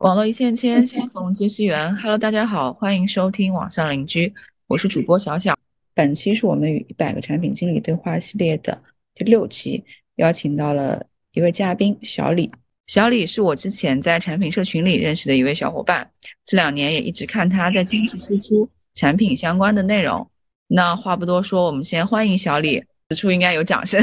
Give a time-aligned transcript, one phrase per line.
[0.00, 1.94] 网络一线牵，相逢皆是缘。
[1.96, 4.32] Hello，大家好，欢迎收听网上邻居，
[4.66, 5.54] 我是主播小小。
[5.92, 8.82] 本期是我们与一百个产品经理对话系列的
[9.14, 9.84] 第六期，
[10.16, 12.50] 邀请到了一位嘉宾小李。
[12.86, 16.10] 小李是我之前在产品社群里认识的一位小伙伴，
[16.46, 20.26] 这两年也一直看他在坚持输出产品相关的内容。
[20.66, 22.82] 那话不多说，我们先欢迎小李。
[23.10, 24.02] 此处应该有掌声。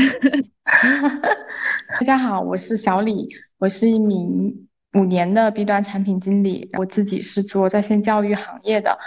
[2.00, 3.28] 大家好，我是小李，
[3.58, 4.67] 我是一名。
[4.98, 8.98] 五年的 B 端产品经理，我自己是做在线教育行业的，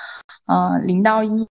[0.46, 1.48] 呃，零到一，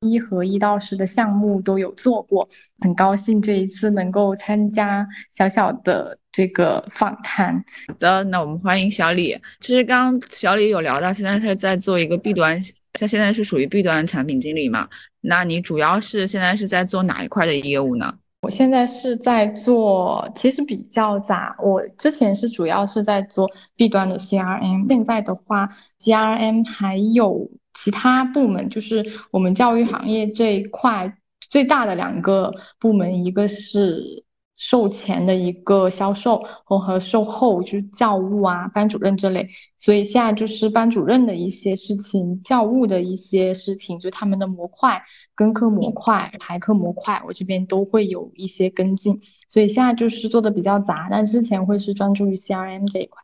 [0.00, 2.46] 一和一到十的项目都有做过，
[2.80, 7.64] 很高兴这一次能够参加小小的这个访谈。
[7.88, 9.34] 好的，那我们欢迎小李。
[9.60, 12.60] 其实刚小李有聊到，现在是在做一个 B 端，
[12.92, 14.86] 他现在是属于 B 端产品经理嘛？
[15.22, 18.18] 那你主要是现在是在做哪一块的业务呢？
[18.42, 21.54] 我现在是在做，其实比较杂。
[21.60, 25.68] 我之前是主要是在做 B 端的 CRM，现在的话
[26.00, 31.16] ，CRM 还有其他部门，就是我们教育行业这一块
[31.50, 34.24] 最大的两个部门，一个是。
[34.64, 45.02] 售前的一个销售和和售后就是教务啊，班主任这类，所以现在就是班主任的一些事情，教务的一些事情，就他们的模块、
[45.34, 53.20] 跟课模块、排课模块，我这边都会有一些跟进，所以现在就是做的比较杂，但之前会是专注于 CRM 这一块。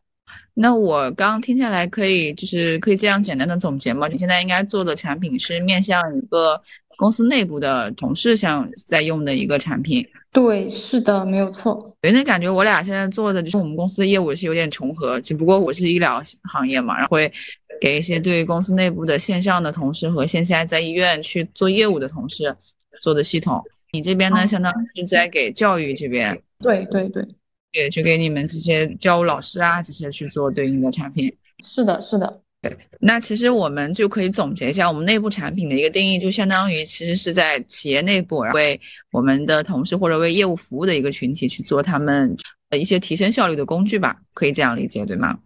[0.53, 4.09] 那我刚刚听下来，可以就是可以这样简单的总结吗？
[4.09, 6.61] 你现在应该做的产品是面向一个。
[6.99, 11.95] 公司内部的同事像在用的一个产品，对，是的，没有错。
[12.01, 17.31] 有点感觉我俩现在做的就是我们公司的业务是有点重合，只不过我是医疗行业嘛，然后会
[17.79, 22.53] 给一些对于公司内部的线上的同事和线下在医院去做业务的同事
[22.99, 23.63] 做的系统。
[23.93, 27.25] 你这边呢，相当于是在给教育这边，对对对，
[27.71, 31.33] 也去给你们这些教务老师啊这些去做对应的产品。
[31.63, 32.41] 是的，是的。
[32.61, 38.77] 对，那其实我们就可以总结一下，我们内部产品的一个定义，就相当于其实是在企业内部为
[39.13, 42.35] 我们的同事或者为业务服务的一个群体去做他们
[42.69, 45.39] 的一些提升效率的工具吧，可以这样理解对吗？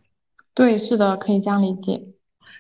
[0.56, 2.02] 对，是的，可以这样理解。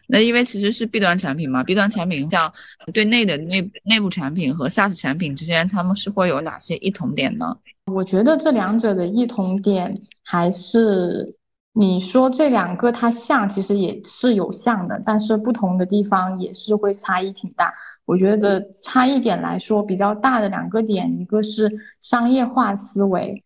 [0.05, 2.53] 那因为其实是 B 端产品嘛，B 端产品像
[2.94, 7.57] 对内的内内部产品和 SaaS 产品之间，他们是会有哪些异同点呢？
[7.91, 11.35] 我觉得这两者的异同点还是。
[11.75, 17.73] 你说这两个它像，其实也是有像的，但是不同的地方也是会差异挺大。
[18.06, 23.44] 我觉得差异点来说比较大的两个点，一个是商业化思维。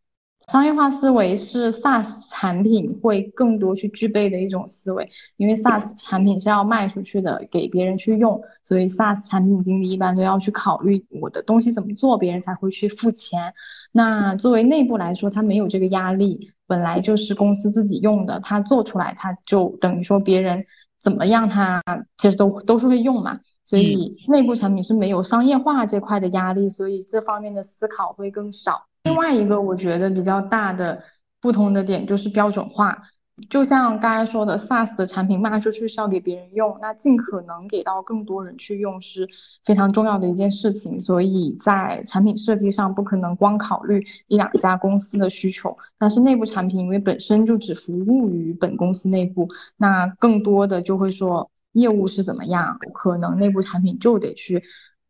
[0.52, 13.54] 商业化思维是 SaaS 产品会更多去具备的一种思维，因为 SaaS 产品是要卖出去的，给别人去用，所以 SaaS 产品经理一般都要去考虑我的东西怎么做，别人才会去付钱。
[13.92, 20.66] 那作为内部来说，他没有这个压力，本来就是公司自己用的，他做出来他就等于说别人
[21.02, 21.82] 怎么样，他
[22.18, 23.40] 其实都都是会用嘛。
[23.64, 28.86] 所以内部产品是没有商业化这块的压力，所以这方面的思考会更少。
[29.04, 31.04] 另外一个我觉得比较大的
[31.42, 33.02] 不同的点就是标准化，
[33.50, 39.30] 就像刚才说的，SaaS 的产品卖出去是要给别人用，那尽可能给到更多人去用是
[39.64, 41.00] 非常重要的一件事情。
[41.00, 54.64] 所以在产品设计上不可能光考虑一两家公司的需求，但是内部产品因为本身就只服务于本公司内部，那更多的就会说业务是怎么样，可能内部产品就得去。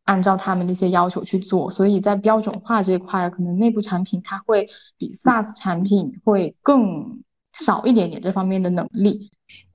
[0.03, 7.23] 按照他们的一些要求去做，所以在标准化这一块，可能内部产品它会比 SaaS 产品会更
[7.65, 9.29] 少一点点这方面的能力。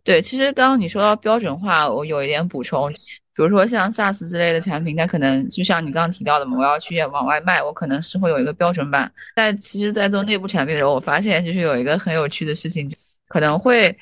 [0.05, 9.11] 对，其实刚刚你说到标准化，我有一点补充，比如说像 SaaS 之类的产品，它可能就像你刚刚提到的嘛，我要去往外卖，我可能是会有一个标准版。
[9.35, 12.91] 但其实，在做内部产品的时候，我发现就是有一个很有趣的事情，
[13.29, 13.97] 可能会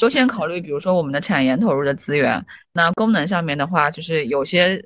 [0.00, 4.84] 优先考虑，比如说我们的产研投入的资源，那功能上面的话，就是有些。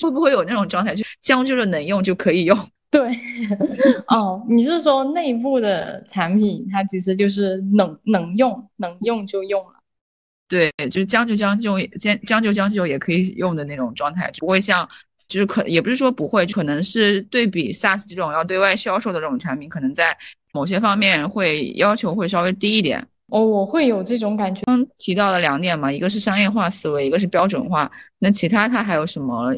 [0.00, 2.56] 会不会有那种状态，就将就着能用就可以用？
[2.90, 3.06] 对，
[4.06, 9.72] 哦，你是说内部的产品，它其实就是能能用，能用就用了。
[10.48, 14.88] 对，就是将就将就，将将就将就也可以用的那种状态，不会像，
[15.28, 20.16] 就是可也不是说不会，可能是对比 SaaS 这种要对外销售的这种产品，可能在
[20.54, 23.06] 某些方面会要求会稍微低一点。
[23.26, 24.62] 哦，我会有这种感觉。
[24.64, 27.90] 刚提到了两点嘛，一个是商业化思维，一个是标准化。
[28.18, 29.54] 那其他它还有什么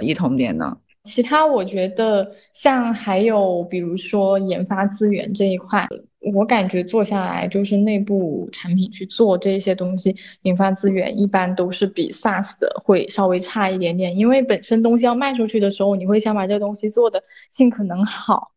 [0.00, 0.74] 异同点呢？
[1.04, 5.88] 其他我觉得像还有比如说研发资源这一块，
[6.34, 18.52] 我感觉做下来就是内部产品去做这些东西，研发资源一般都是比 SaaS 的会稍微差一点点，因为本身东西要卖出去的时候，你会想把这个东西做的尽可能好。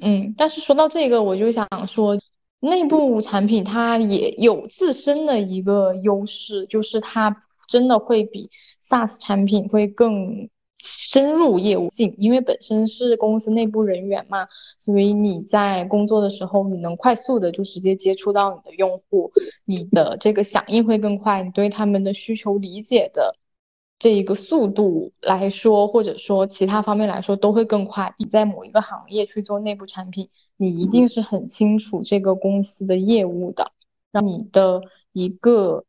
[0.00, 2.18] 嗯，但是说到这个，我就想说。
[2.58, 8.50] 内部产品它也有自身的一个优势，就是它真的会比
[8.88, 10.48] SaaS 产品会更
[10.86, 14.46] 深入业务性，因为本身是公司内部人员嘛，
[14.78, 19.32] 所以你在工作的时候，你能快速的就直接接触到你的用户，
[19.64, 23.36] 你的这个响应会更快，你对他们的需求理解的。
[23.98, 28.14] 这一个速度来说，或者说其他方面来说，都会更快。
[28.18, 30.28] 你在某一个行业去做内部产品，
[30.58, 33.72] 你一定是很清楚这个公司的业务的，
[34.12, 35.86] 让你的一个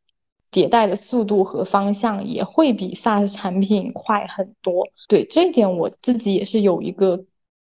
[0.50, 4.86] 迭代的速度和方向也会比 SaaS 产品快很多。
[5.08, 7.24] 对这一点，我自己也是有一个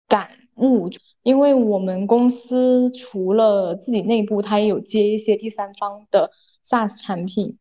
[0.09, 0.89] 感悟，
[1.23, 6.31] 因为我们公司除了自己内部，它也有接一些第三方的
[6.69, 7.59] SaaS 产品。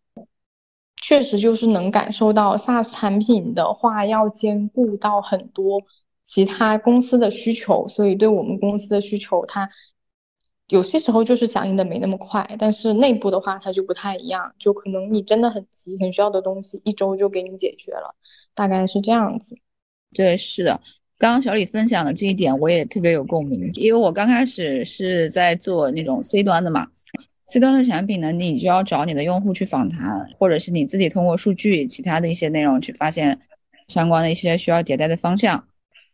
[1.01, 5.81] 确实就是能感受到 SaaS 产品的话，要兼顾到很多
[6.25, 9.69] 其他公司的需求，所以对我们公司的需求，它
[10.69, 12.55] 有些时候就是响应的没那么快。
[12.57, 18.15] 但是内部的话，它就不太一样，就可能你真的很急、很需要的东西，一周就给你解决了，
[18.55, 19.55] 大概是这样子。
[20.13, 20.79] 对，是的，
[21.17, 26.87] 刚刚小李分享的这一点，我也特别有共鸣，因为我刚开始是在做那种 C 端的嘛。
[27.47, 33.39] C 端的产品呢，你就要找你的用户去访谈，或者是你自己通过数据、其他的一些内容去发现
[33.87, 35.63] 相关的一些需要迭代的方向。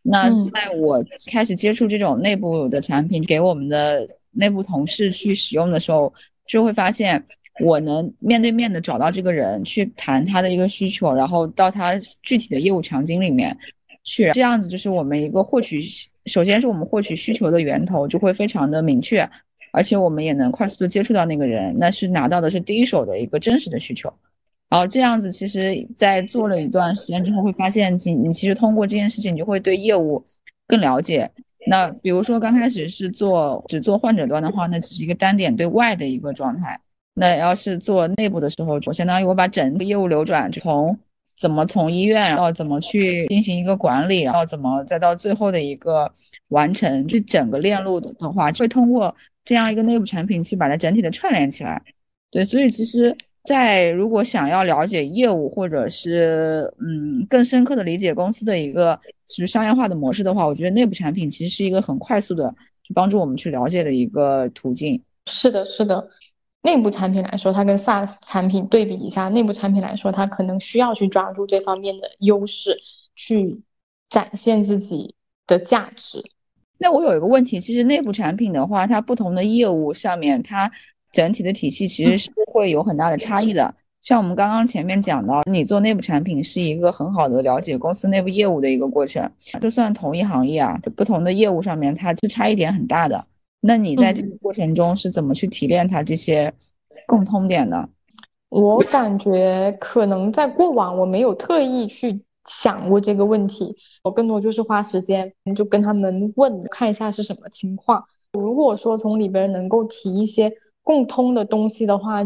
[0.00, 6.12] 那在我开始接触这种内部的产品，给我们的内部同事去使用的时候，
[6.46, 7.22] 就会发现
[7.60, 13.56] 我能面对面的找到这个人去谈他的一个需求，然后到他具体的业务场景里面
[14.04, 15.82] 去，这样子就是我们一个获取，
[16.26, 19.28] 首先是我们获取需求的源头就会非常的明确。
[19.72, 24.10] 而且我们也能快速的接触到那个人，那是拿到的是第一手的一个真实的需求。
[24.70, 30.24] 然后这样子，其实，在做了一段时间之后，会发现，你你其实通过这件事情，你就会对业务
[30.66, 31.30] 更了解。
[31.66, 36.80] 那比如说刚开始是做只做患者端的话，那只是一个单点对外的一个状态。
[37.14, 40.98] 那要是做内部的时候，我相当于我把整个业务流转，从
[41.36, 46.10] 怎么从医院到怎么去进行一个管理，然后怎么再到最后的一个
[46.48, 49.14] 完成，就整个链路的的话，会通过。
[49.48, 51.80] 这样一个内部产品去把它整体的串联起来，
[52.32, 53.16] 对，所以其实，
[53.46, 65.00] 在如果想要了解业务或者是嗯更深刻的理解公司的一个其实商业化的模式的话，我觉得内部产品其实是一个很快速的去帮助我们去了解的一个途径。
[65.30, 66.08] 是的，是的，
[66.62, 72.78] 内部产品来说，它跟 SaaS 产品对比一下，内部产品来说，它可能需要去抓住这方面的优势，
[73.14, 73.60] 去
[74.08, 75.14] 展现自己
[75.46, 76.22] 的价值。
[76.78, 80.70] 那我有一个问题，其实内部产品的话，它不同的业务上面，它
[81.16, 83.74] 整体的体系其实是会有很大的差异的。
[84.02, 89.26] 像我们刚刚前面讲到，你做内部产品是一个很好的了解公司内部业务的一个过程。
[89.62, 93.24] 就算同一行业啊，不同的业务上面，它是差异点很大的。
[93.62, 96.52] 那你在这个过程中是怎么去提炼它这些
[97.06, 97.88] 共通点呢？
[98.50, 102.20] 我感觉可能在过往我没有特意去。
[102.48, 103.74] 想过这个问题，
[104.04, 108.04] 我更多就是花时间就跟他们问，看一下是什么情况。
[108.34, 110.52] 如果说从里边能够提一些
[110.86, 112.22] 共通的东西的话，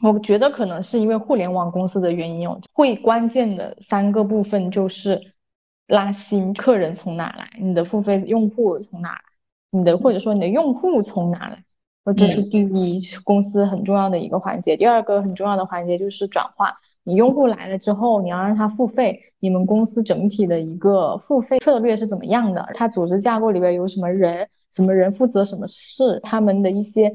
[0.00, 2.60] 我觉得可能是因为互联网公司的原因哦。
[2.72, 5.20] 会关键的三个部分就是
[5.88, 9.20] 拉新客人从哪来，你的付费用户从哪来，
[9.72, 11.64] 你的或者说你的用户从哪来，
[12.16, 14.76] 这是第一公司很重要的一个环节。
[14.76, 16.76] 第二个很重要的环节就是转化。
[17.02, 22.68] 你用户来了之后，你要让他付费，你们公司整体的一个付费策略是怎么样的？
[22.74, 26.20] 他组织架构里边有什么人，什么人负责什么事？
[26.22, 27.10] 他们的一些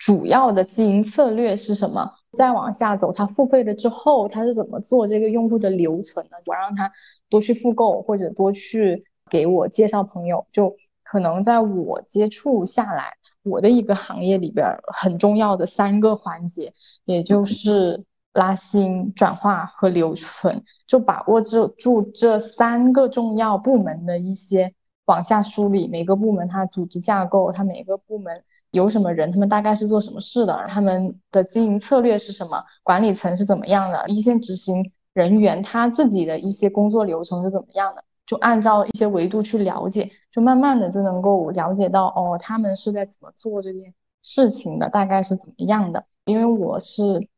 [0.00, 2.10] 主要的经营策略是什么？
[2.32, 6.38] 再往下走，他付费了之后，他是怎么做这个用户的留存呢？
[6.46, 6.90] 我让他
[7.28, 16.72] 多去复购，或者多去给我介绍朋友，就可能在我接触下来，我的一个行业里边很重要的三个环节，
[17.04, 18.04] 也就是。
[18.32, 24.72] 拉新、转化和留存，就把握住住这三个重要部门的一些
[25.04, 25.88] 往下梳理。
[25.88, 46.04] 每个部门它组织架构，它每个部门有什么人，他们大概是做什么事的，他们的经营策略是什么，管理层是怎么样的，一线执行人员他自己的一些工作流程是怎么样的，就按照一些维度去了解，就慢慢的就能够了解到哦，他们是在怎么做这件事情的，大概是怎么样的。
[46.24, 47.28] 因为我是。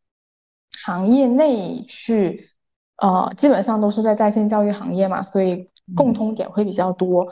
[0.85, 2.51] 行业内去，
[2.97, 7.31] 呃，基本上都是在在线教育行业嘛，所以共通点会比较多。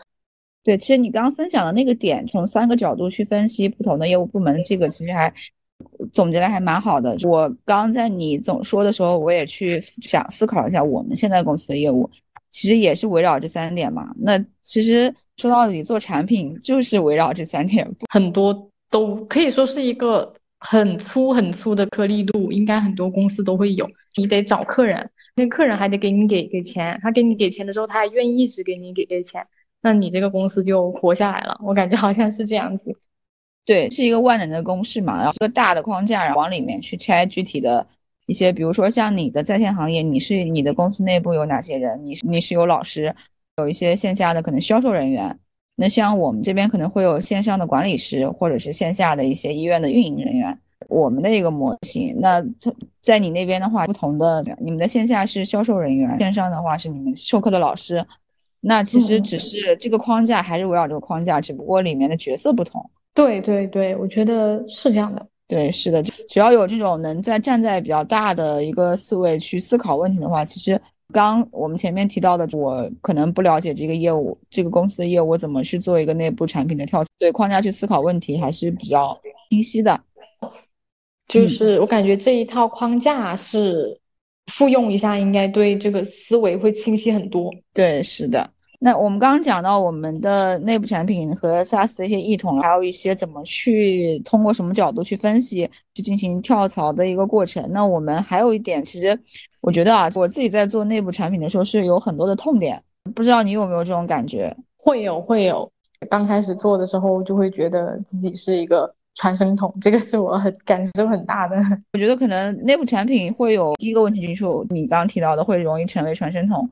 [0.63, 5.33] 对，其实你刚刚分享的那个点，从三个角度去分析不同的业务部门，这个其实还
[6.13, 7.17] 总结的还蛮好的。
[7.23, 12.09] 我刚在你总说的时候，我也去想思考一下我们现在公司的业务，
[12.51, 14.15] 其实也是围绕这三点嘛。
[14.19, 23.89] 那其实说到底，做产品就是围绕这三点，很多都可以说是一个很粗很粗的颗粒度，应该很多公司都会有。
[24.17, 29.47] 你得找客人，那客人还得给你给给钱，他给你给钱的时候，他还愿意一直给你给给钱，
[29.83, 31.59] 那你这个公司就活下来了。
[31.63, 32.95] 我感觉好像是这样子。
[33.65, 37.87] 对，是一个万能的公式嘛，然后一个大的框架，然后往里面去拆具体的
[38.27, 42.05] 一些，比如说像你的在线行业，你是你的公司内部有哪些人？
[42.05, 43.15] 你你是有老师，
[43.59, 45.39] 有一些线下的可能销售人员。
[45.77, 50.59] 那像我们这边可能会有线上的管理师，或者是线下的一些医院的运营人员。
[50.89, 52.43] 我们的一个模型，那
[53.01, 58.05] 在你那边的话，不同的，你们的线下是销售人员，线上的话是你们授课的老师。
[58.61, 62.85] 那其实只是这个框架还是围绕这个框架，只不过里面的角色不同。
[63.15, 65.27] 对对对，我觉得是这样的。
[65.49, 70.81] 对，是的，只要有这种能在站在比较大的一个思维去思考问题的话，其实。
[71.13, 80.01] 刚我们前面提到的，我可能不了解这个业务，这个公司的业务，我怎么去做一个内部产品的跳对框架去思考问题，还是比较清晰的。
[81.27, 84.00] 就是我感觉这一套框架是
[84.51, 87.51] 复用一下，应该对这个思维会清晰很多。
[87.73, 88.51] 对，是的。
[88.83, 97.63] 那我们刚刚讲到我们的内部产品和 SaaS 的一些异同，还有一些怎么去通过什么角度去分析，去进行跳槽的一个过程。
[97.71, 99.19] 那我们还有一点，其实
[99.61, 102.83] 我觉得啊，我自己在做内部产品的时候是有很多的痛点，
[103.15, 104.57] 不知道你有没有这种感觉？
[104.79, 105.71] 会有，会有。
[106.09, 108.91] 刚开始做的时候就会觉得自己是一个
[109.21, 111.57] 传声筒，这个是我很感受很大的。
[111.93, 116.69] 我觉得可能内部产品会有第一个问题，就是你刚刚提到的，会容易成为传声筒。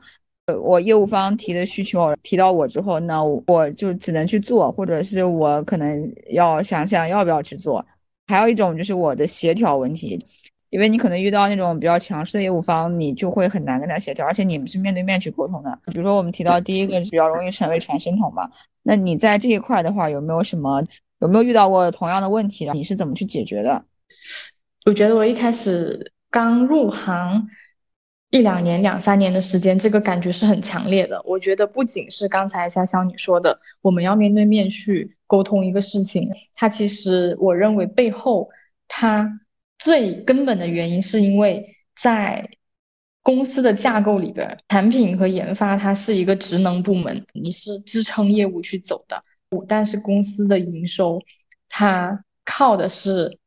[0.63, 7.85] 我业务方提的需求提到我之后，那我就只能去做，或者是我可能要想想要不要去做。
[8.29, 10.19] 还有一种就是我的协调问题，
[10.71, 15.79] 因为你可能遇到那种比较强势的业务方，你就会很难跟他协调，而且你们是面对面去沟通的。
[15.93, 18.49] 比如说我们提到第一个是比较容易成为传声筒嘛，
[18.83, 20.83] 那你在这一块的话，有没有什么
[21.21, 22.71] 有没有遇到过同样的问题？
[22.73, 23.85] 你是怎么去解决的？
[24.85, 27.49] 我觉得我一开始刚入行。
[28.31, 31.23] 一两年、两三年的时间，这个感觉是很强烈的。
[31.25, 38.51] 我觉得不仅是刚才潇潇你说的，我们要面对面去沟通一个事情，它其实我认为背后
[38.87, 39.41] 它
[39.79, 42.51] 最根本的原因是因为在
[43.23, 49.25] 公司的架构里边，产品和研发它是一个职能部门，你是支撑业务去走的。
[49.67, 51.21] 但是公司的营收，
[51.69, 53.39] 它靠的是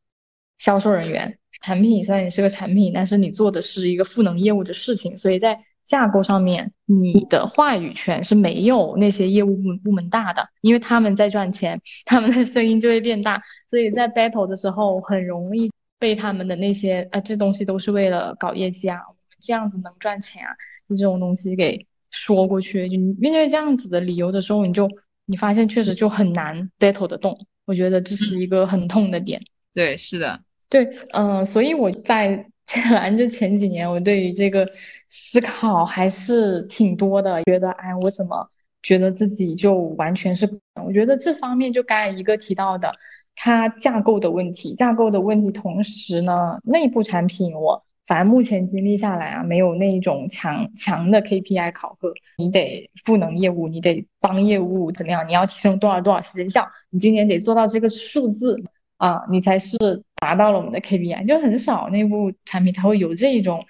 [0.57, 1.37] 销售人员。
[1.61, 18.99] 产品虽然你是个产品，但是你做的是一个赋能业务的事情，所以在架构上面，你的话语权是没有那些业务部部门大的，因为他们在赚钱，他们的声音就会变大，所以在 battle 的时候很容易被他们的那些啊，这东西都是为了搞业绩啊，
[19.39, 20.55] 这样子能赚钱啊，
[20.89, 24.89] 就这种东西给说过去，就面对这样子的理由的时候，你就
[25.31, 29.41] 你发现确实就很难 battle 的动，我觉得这是一个很痛的点。
[29.73, 30.41] 对，是的。
[30.67, 34.69] 对，嗯，所以我在反正就前几年，我对于这个
[35.09, 38.49] 思考还是挺多的，觉得哎，我怎么
[38.83, 40.59] 觉得自己就完全是？
[40.85, 42.93] 我觉得这方面就刚才一个提到的，
[43.35, 55.27] 它架构的问题，架构的问题，同时呢，内部产品我反正目前经历下来啊，没有那种强强的 KPI 考核，你得赋能业务，你得帮业务怎么样？
[55.27, 56.67] 你要提升多少多少时效？
[56.89, 58.63] 你今年得做到这个数字。
[58.97, 59.75] 啊，你才是
[60.17, 63.65] 达到了我们的 KPI，就很少内部产品它会有这一种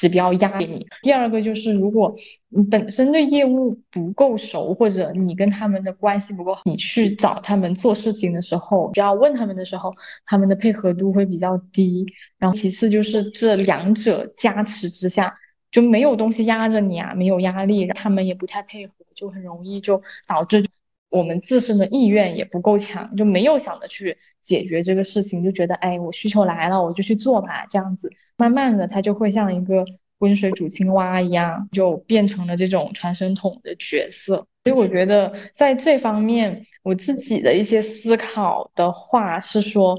[0.00, 0.86] 指标压给你。
[1.02, 2.16] 第二个就是，如果
[2.48, 9.94] 你本身对业务不够熟，或者你跟他们的关系不够好，你去找他们做事情的时候，只要问他们的时候，
[10.24, 12.06] 他们的配合度会比较低。
[12.38, 15.34] 然后其次就是这两者加持之下，
[15.70, 20.64] 就没有东西压着你啊，没有压力，他们也不太配合，就很容易就导致。
[21.12, 27.66] 我们自身的意愿也不够强，就没有想着去解决这个事情，就觉得哎，我需求来了，我就去做吧。
[27.68, 29.84] 这样子，慢慢的，它就会像一个
[30.18, 34.46] 温水煮青蛙一样，就变成了这种传声筒的角色。
[34.64, 39.98] 所以我觉得在这方面，我自己的一些思考的话是说，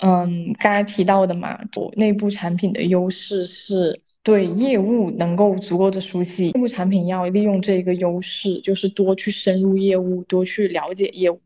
[0.00, 4.00] 嗯，刚才提到的嘛，我内部产品的优势是。
[4.24, 11.40] 对业务能够足够的熟悉，业务产品要利用这个优势，就是多去深入业务，多去了解业务。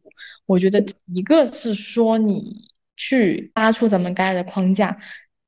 [0.44, 2.64] 我觉得一个是说你
[2.94, 4.98] 去搭出咱们该的框架，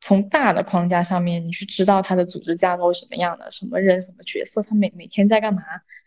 [0.00, 5.62] 从大的框架上面，你去知道它的组织架构什么样的，什么人什么角色，他每每天在干嘛，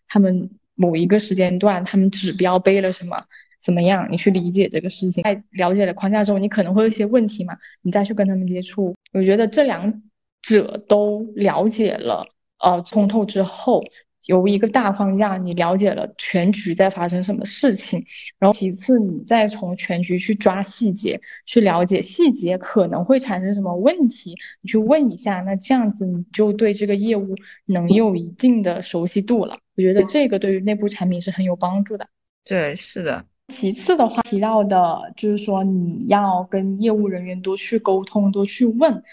[0.08, 3.26] 他们某一个时间段他们指标背了什么，
[3.62, 5.24] 怎么样，你去理解这个事情。
[5.24, 8.96] 在了解了框架之后，你可能会有一些问题嘛，你再去跟他们接触。
[9.14, 10.02] 我觉得这两。
[10.42, 12.26] 者都了解了，
[12.60, 13.84] 呃，通透之后，
[14.26, 18.06] 由一个大框架，你了解了全局在发生什么事情，
[18.38, 29.58] 然后其次你再从全局去抓细节，去了解细节可能会产生什么问题，你去问一下，那这样子你就对这个业务能有一定的熟悉度了。
[29.76, 32.08] 我觉得这个对于内部产品是很有帮助的。
[32.46, 33.26] 对，是的。
[33.48, 39.04] 其次的话，提到的就是说你要跟业务人员多去沟通，多去问。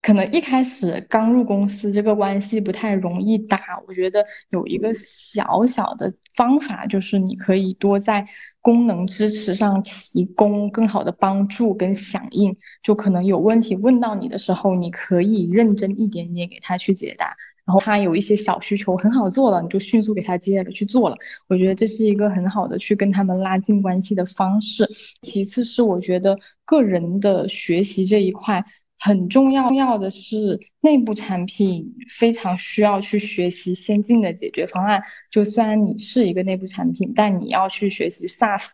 [0.00, 3.82] 可能一开始刚入公司，这个关系不太容易打。
[3.86, 8.26] 我觉得有一个小小的方法，就是你可以多在
[8.60, 12.56] 功能支持上提供更好的帮助跟响应。
[12.82, 17.36] 就可能有问题问到你的时候，你可以认真一点点给他去解答。
[17.66, 21.16] 然后他有一些小需求很好做了，你就迅速给他接了去做了。
[21.48, 24.88] 我觉得这是一个很好的去跟他们拉近关系的方式。
[25.20, 28.64] 其次是我觉得个人的学习这一块
[28.98, 35.02] 很重要，要的是内部产品非常需要去学习先进的解决方案。
[35.30, 38.64] 就虽然你是一个内部产品，但你要去学习 SaaS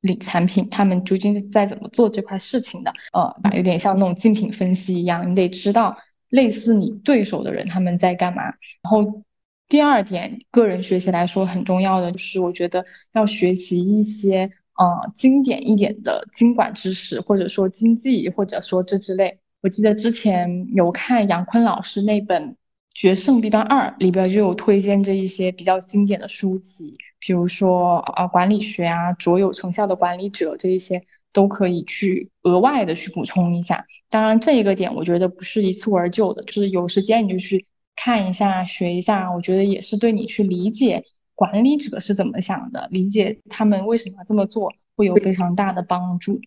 [0.00, 2.92] 里产品他们究竟在怎么做这块事情的。
[3.12, 5.96] 呃，有点像那种竞品分析一样，你得知道。
[6.28, 8.42] 类似你对手的人他们在干嘛？
[8.82, 9.22] 然后
[9.68, 19.38] 第二点，个人学习来说很重要的就是，我觉得要学习一些呃经典一点的经管知识，或者说经济，或者说这之类。
[19.62, 22.50] 我记得之前有看杨坤老师那本
[22.94, 31.04] 《决胜 B 端二》，里边就有推荐这一些比较经典的书籍，比如说啊管理学啊，卓有成效的管理者这一些。
[31.32, 46.40] 都可以去额外的去补充一下，当然这一个点我觉得不是一蹴而就的，就是有时间你就去看一下、学一下，我觉得也是对你去理解管理者是怎么想的，理解他们为什么这么做会有非常大的帮助。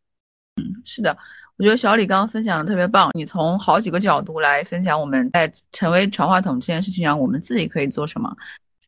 [0.60, 1.18] 嗯，是的，
[1.58, 8.36] 我觉得小李刚刚分享的特别棒，你从好几个角度来分享我们在成为传话筒这件事情上，我们自己可以做什么。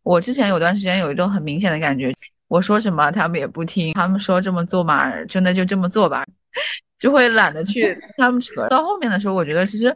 [0.04, 2.14] 我之前有段时间有一种很明显的感觉。
[2.48, 6.26] 我说什么他们也不听，他们说这么做嘛，真的就这么做吧，
[7.00, 8.68] 就会懒得去他们扯。
[8.68, 9.96] 到后面的时候，我觉得其实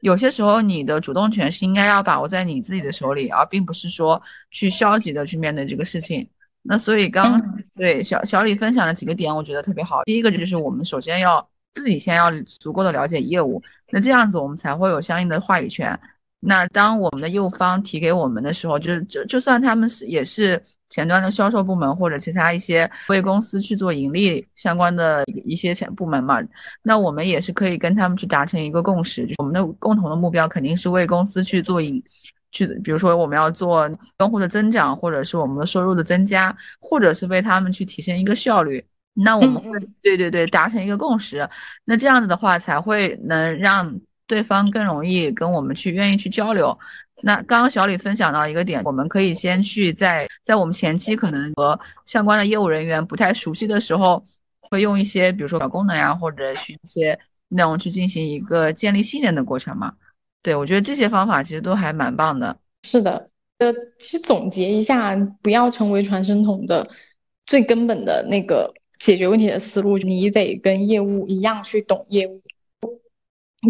[0.00, 4.20] 有些时候你的主动权是应该要把握在你自己的手里，而并不是说
[4.50, 6.28] 去消极的去面对这个事情。
[6.66, 7.40] 那所以刚
[7.74, 10.02] 对小小李分享的几个点，我觉得特别好。
[10.04, 15.98] 第一个就是我们首先要自己先要足够的了解业务，那这样子我们才会有相应的话语权。
[16.46, 26.38] 那当我们的业务方提给我们的时候，就是就就算他们是也是前端的销售部门或者其他一些为公司去做盈利相关的一些前部门嘛，
[26.82, 32.02] 那我们也是可以跟他们去达成一个共识，就是我们的共同的目标肯定是为公司去做盈，
[32.54, 33.86] 去比如说我们要做
[34.20, 41.46] 用户的增长，或者是我们的收入的增加，或者是为他们去提升一个效率，那我们会对对对达成一个共识，
[41.84, 44.00] 那这样子的话才会能让。
[44.26, 46.76] 对方更容易跟我们去愿意去交流。
[47.22, 54.24] 那刚刚小李分享到一个点，我们可以先去在在我们前期可能和相关的业务人员不太熟悉的时候，
[54.62, 57.16] 会用一些比如说小功能呀，或者去一些
[57.48, 59.92] 内容去进行一个建立信任的过程嘛。
[60.44, 62.56] 对我觉得这些方法其实都还蛮棒的。
[62.82, 66.88] 是的，呃，去总结一下，不要成为传声筒的
[67.46, 72.42] 最根本的那个解决问题的思路，你得跟业务一样去懂业务。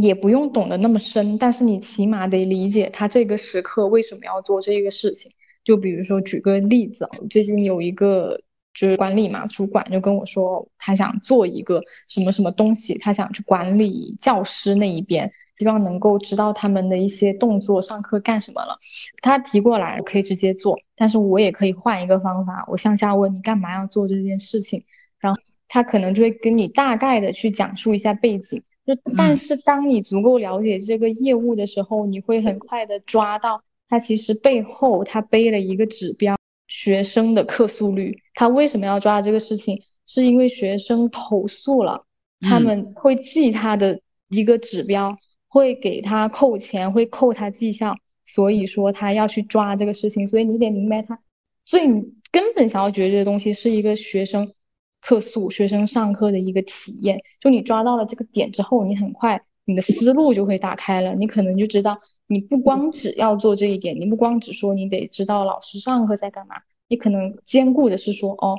[0.03, 5.31] 也不用懂得那么深，但是你起码得理解他这个时刻为什么要做这个事情。
[5.63, 8.41] 就比如说举个例子啊，最近有一个
[8.75, 18.79] 就是管理嘛，主管就跟我说，他想做一个什么什么东西，他想去管理教师那一边，希望能够知道他们的一些动作，上课干什么了。
[19.23, 24.85] 他提过来可以直接做，但是我也可以换一个方法，我向下问你干嘛要做这件事情，
[25.19, 28.63] 然后他可能就会跟你大概的去讲述一下背景。
[28.87, 36.37] 就但是当你足够了解这个业务的时候，你会很快的抓到他其实背后他背了一个指标，
[36.67, 38.23] 学生的客诉率。
[38.35, 39.83] 他为什么要抓这个事情？
[40.07, 42.05] 是因为学生投诉了，
[42.43, 45.17] 他们会记他的一个指标，
[45.55, 50.29] 会给他扣钱，会扣他绩效，所以说他要去抓这个事情。
[50.29, 51.21] 所以你得明白，他
[51.65, 51.87] 最
[52.31, 54.53] 根本想要解决的东西是一个学生。
[55.07, 66.57] 客诉学生上课的一个体验，就你抓到了这个点之后，你很快你的思路就会打开了，你可能就知道，你不光只要做这一点，你不光只说你得知道老师上课在干嘛，
[66.89, 68.57] 你可能兼顾的是说，哦，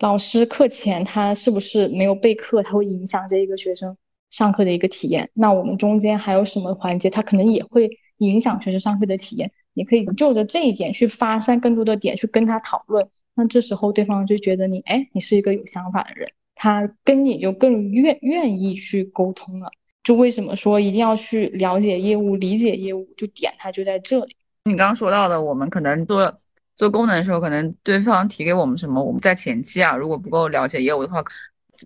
[0.00, 3.96] 老师课前他是不是没有备课，他会影响这一个学生
[4.36, 5.30] 上课的一个体验。
[5.32, 13.08] 那我们中间还有什么环节，他可能也会影响学生上课的体验，你可以就着这一点去发散更多的点去跟他讨论。
[13.34, 19.70] 那这时候对方就觉得你，哎，你是一个有想法的人，他跟你就更愿愿意去沟通了。
[20.04, 24.36] 就为什么说一定要去了解业务、理解业务，就点他就在这里。
[24.64, 26.38] 你刚刚说到的，我们可能做
[26.76, 31.22] 做功能的时候，可能对方提给我们什么，我们在前期啊，如果不够了解业务的话，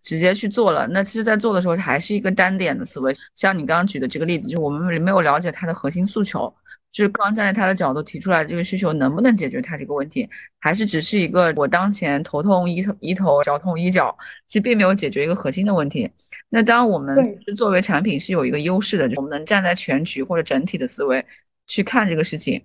[0.03, 0.87] 直接去做了。
[0.89, 3.15] 那其实，在做的时候还是一个单点的思维。
[3.35, 6.53] 像你刚刚举的这个例子，就是我们没有了解它的核心诉求。
[6.93, 14.13] 就是刚站在他的角度提出来这个需求能不能解决他这个问题，还是只是一个我当前头痛医头医头脚痛医脚，
[14.49, 16.11] 其实并没有解决一个核心的问题。
[16.49, 17.17] 那当我们
[17.57, 21.25] 作为产品是有一个优势的，我们能站在全局或者整体的思维
[21.69, 22.61] 去看这个事情，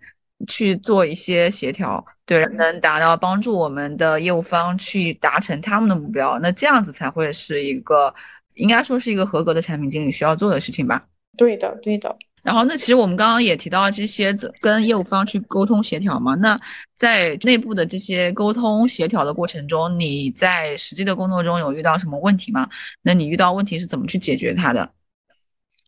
[0.47, 6.37] 去做一些协调，对，能达到帮助我们的业务方去达成他们的目标。
[6.39, 8.13] 那这样子才会是一个
[8.55, 11.03] 应该说是一个合格的产品经理需要做的事情吧？
[11.37, 12.15] 对的，对的。
[12.43, 16.35] 然后，那其实我们刚刚也提到这些跟业务方去沟通协调嘛。
[16.35, 16.59] 那
[16.95, 22.69] 在内部的这些沟通协调的过程中，你在实际的工作中有遇到什么问题吗？
[23.01, 24.87] 那你遇到问题是怎么去解决它的？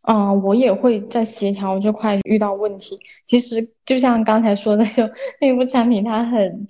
[0.07, 2.97] 嗯，我也会在协调这块遇到问题。
[3.25, 5.03] 其实就像刚才说的，就
[5.41, 6.65] 内部产品它很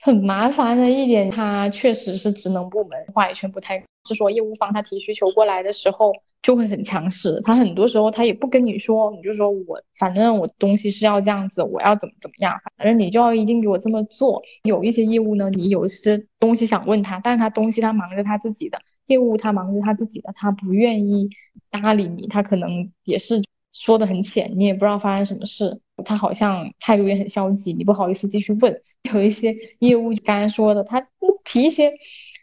[0.00, 6.12] 很麻烦的一点，它确实是职能部门话语权不太，是说业务方他提需求过来的时候。
[6.42, 14.42] 就会很强势，他很多时候他也不跟你说，你就说我反正我东西是要这样子，我要怎么怎么样，反正你就要一定给我这么做。
[14.62, 18.78] 有一些业务呢，你有些东西想问他，但是他东西他忙着他自己的
[19.10, 21.28] 业务，他忙着他自己的，他不愿意
[21.70, 23.42] 搭理你，他可能也是
[23.72, 28.80] 说的很浅，你也不知道发生什么事，他好像态度也很消极，你不好意思继续问。
[29.12, 31.06] 有一些业务刚才说的，他
[31.44, 31.92] 提一些。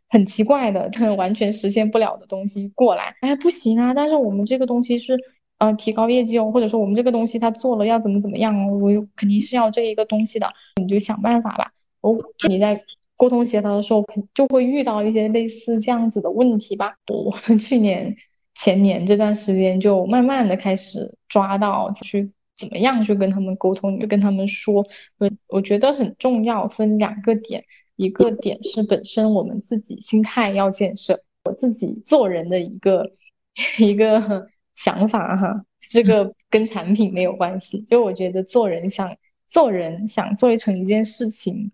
[0.09, 3.93] 很奇怪的， 完全实现不了的东西过来，哎，不行啊！
[3.93, 5.19] 但是我们这个东西是，
[5.57, 10.47] 呃，提高业绩哦，或者说我们这个东西他做了要怎么怎么样哦，我肯定是要这一个东西的，
[10.81, 11.73] 你就想办法吧。
[11.99, 12.15] 哦，
[12.47, 12.81] 你在
[13.17, 16.95] 沟通协调的时候，肯就会遇到一些类似这样子的问题吧。
[17.07, 18.15] 我 去年、
[18.55, 24.85] 前年这段时间就慢慢的开始抓到去怎么样去跟他们沟通，就跟他们说，
[25.17, 27.65] 我我觉得很重要，分两个点。
[27.95, 33.13] 一个点是本身我们自己心态要建设，我自己做人的一个
[33.79, 37.81] 一个想法哈，这个跟产品没有关系。
[37.81, 41.71] 就我觉得做人想做人想做成一件事情，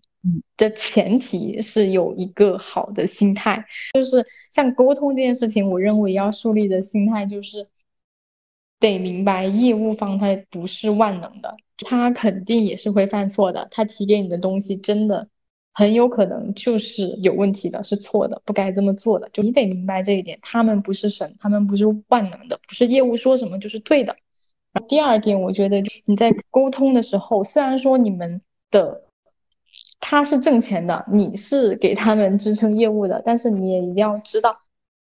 [0.56, 3.66] 的前提是有一个好的心态。
[3.92, 7.68] 就是像沟通这件事情，我认为要树立的心态就是
[8.80, 13.68] 得明白业务方他不是万能的，他肯定也是会犯错的。
[13.70, 15.28] 他提给你的东西真的。
[15.76, 19.28] 很有可能就是有问题的，是错的，不该这么做的。
[19.32, 24.14] 就你得明白这一点，他们不是神，他们不是万能的，不是业务说什么就是对的。
[24.86, 29.02] 第二点，我觉得你在沟通的时候，虽然说你们的
[30.06, 34.58] 他是挣钱的，你是给他们支撑业务的，但是你也一定要知道，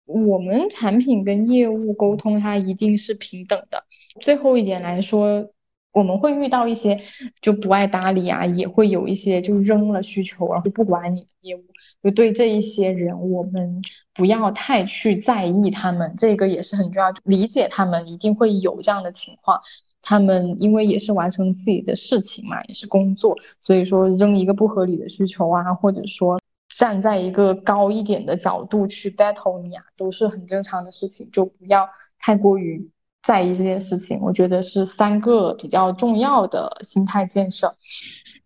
[0.05, 3.83] 我们产品跟业务沟通，它一定是平等的。
[4.21, 5.51] 最后一点来说。
[5.93, 7.01] 我们会遇到一些
[7.41, 11.65] 就不爱搭理啊，也会有一些就扔了需求，然后不管你的业务。
[12.01, 13.81] 就对这一些人，我们
[14.13, 17.11] 不要太去在意他们，这个也是很重要。
[17.25, 19.59] 理解他们一定会有这样的情况，
[20.01, 26.39] 他们因为也是完成自己的事情嘛，也是工作，所以说扔一个不合理的需求啊，或者说
[26.77, 31.87] 站在一个高一点的角度去 battle 你啊，都是很正常的事情，就不要
[32.19, 32.89] 太过于。
[33.23, 37.71] 在意这件事情，我觉得是三个比较重要的心态建设。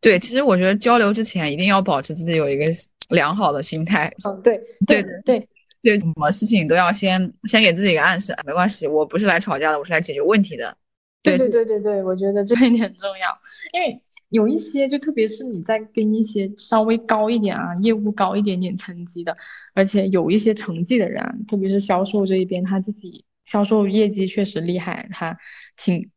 [0.01, 2.65] 对，其实我觉得交流之前一定要保持自己有一个
[3.07, 4.13] 良好的心态。
[4.25, 5.47] 嗯，对，对，对，
[5.81, 10.75] 对，什么事情都要先先给自己一个暗示，没关系，我不是来吵架的，我是来解决问题的。
[11.25, 13.37] 对，对，对，对，对，我觉得这一点很重要，
[13.73, 19.37] 因为有一些，就特别是你在跟一些稍微高一点啊，业务高一点点层级的，
[19.73, 23.25] 而且有一些成绩的人，特别是销售这一边，他自己。
[23.45, 25.37] 销售业绩确实厉害，他
[25.77, 26.09] 挺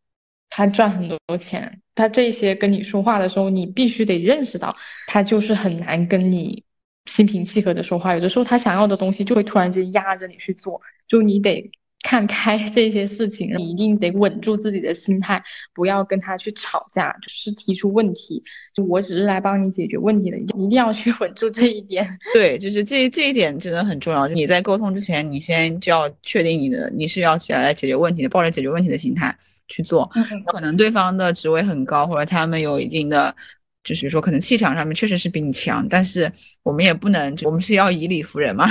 [0.48, 1.82] 他赚很多钱。
[1.94, 6.64] 他这些跟你说话的时候，你必须得认识到，他就是很难跟你
[7.04, 8.14] 心平气和的说话。
[8.14, 11.70] 有的时候他想要的东西就会突然间压着你去做，就你得。
[12.02, 15.42] 看开 这些事情，你一定得稳住自己的心态，
[15.74, 18.42] 不要跟他去吵架，就是提出问题。
[18.74, 22.06] 就我只是来帮你解决问题的，一定要去稳住这一点。
[22.32, 24.28] 对，就是这这一点真的很重要。
[24.28, 29.34] 你在沟通之前，你先就要确定你的你是要起来来解决问题的，抱着解决问题的心态
[29.66, 30.08] 去做。
[30.46, 33.34] 可能对方的职位很高，或者他们有一定的，
[33.82, 36.30] 就是说可能气场上面确实是比你强，但是
[36.62, 38.68] 我们也不能，我们是要以理服人嘛。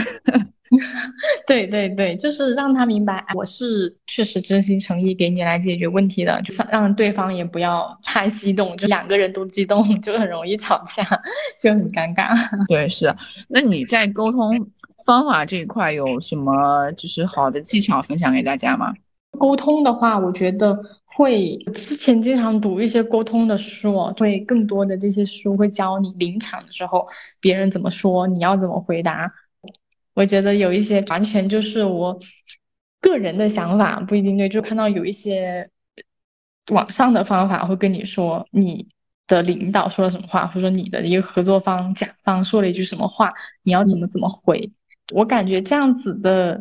[1.47, 11.03] 对对对，就是让他明白，我是确实真心诚意给你来解决问题的，就让对方也不要太激动，就两个人都激动，就很容易吵架，
[11.61, 12.35] 就很尴尬。
[12.67, 13.13] 对，是。
[13.47, 14.49] 那你在沟通
[15.05, 18.93] 方法这一块有什么就是好的技巧分享给大家吗？
[19.39, 27.07] 沟通的话，我觉得会之前经常读一些沟通的书，会更多的这些书会教你临场的时候
[27.39, 29.31] 别人怎么说，你要怎么回答。
[30.17, 32.19] 我觉得有一些完全就是我
[32.99, 34.49] 个人的想法，不一定对。
[34.49, 35.69] 就看到有一些
[36.71, 38.87] 网上的方法会跟你说，你
[39.27, 44.71] 的领导说了什么话，或者说你的一个合作方甲方说了一句什么话，你要怎么怎么回。
[45.13, 46.57] 我感觉这样子的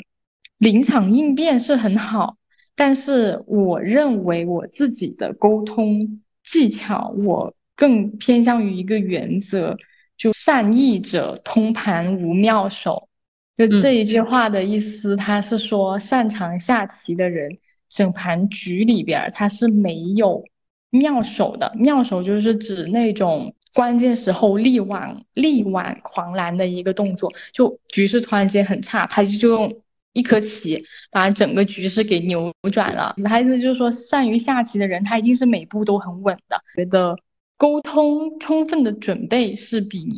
[0.59, 2.37] 临场应变是很好。
[2.75, 9.79] 但是我认为我自己的沟通技巧，我更偏向于一个原则，
[10.19, 13.09] 就善意者通盘无妙手。
[13.57, 20.45] 就这一句话的意思，他是说擅长下棋的人，整盘局里边他是没有
[20.91, 21.73] 妙手的。
[21.77, 29.83] 妙手就是指那种关键时候力挽力挽狂澜的一个动作，就局势突然间很差，他就用。
[30.17, 33.15] 一颗棋把整个局势给扭转了。
[33.23, 36.59] 他意思就是说，善于下棋的人，他一定是每步都很稳的。
[36.75, 37.19] 觉得
[37.57, 40.09] 沟通充分的准备是比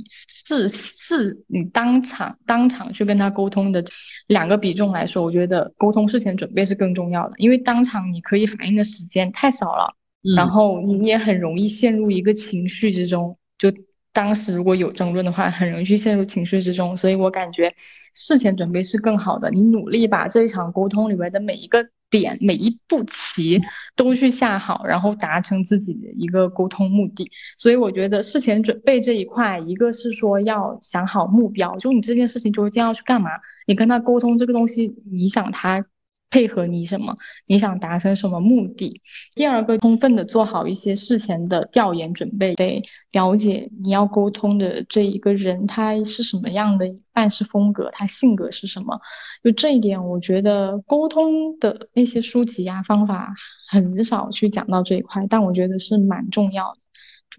[0.47, 3.85] 是是你当场当场去跟他沟通的
[4.27, 7.35] 两个比重来说，我觉得沟通事前准备是更重要的。
[7.39, 9.95] 因为当场你可以反应的时间太少了，
[10.37, 13.73] 然后你也很容易陷入一个情绪之中，就。
[14.11, 17.73] 当时如果有争论的话，很容易去陷入情绪之中，所以我感觉
[18.15, 19.49] 事前准备是更好的。
[19.51, 23.61] 你努力把这一场沟通里面的每一个点、每一步棋
[23.97, 27.31] 都去下好，然后达成自己的一个沟通目的。
[27.59, 33.31] 所以我觉得事前准备这一块，一个是说要想好目标，就你这件事情究竟要去干嘛，
[33.67, 35.87] 你跟他沟通这个东西，你想他。
[36.31, 37.17] 配合你什么？
[37.47, 39.01] 你想达成什么目的？
[39.35, 49.01] 第二个，充分的做好一些事前的调研准备，得了解你要沟通的这一个人他是什么样的办事风格，他性格是什么。
[49.43, 53.35] 就这一点，我觉得沟通的那些书籍啊方法
[53.69, 56.79] 很少去讲到这一块，但我觉得是蛮重要的。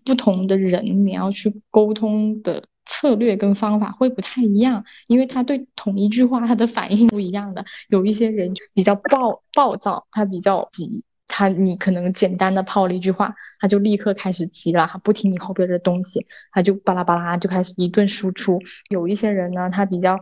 [0.03, 2.63] 不同的人，你要去沟通的。
[2.89, 7.63] 策略跟方法会不太一样，因为他对同一句话他的反应不一样的。
[7.87, 18.59] 有一些人比较暴暴躁，他比较急，他你可能简单的抛了一句话，他就立刻开始急了，他不听你后边的东西，他就巴拉巴拉就开始一顿输出。
[18.89, 20.17] 有一些人呢，他比较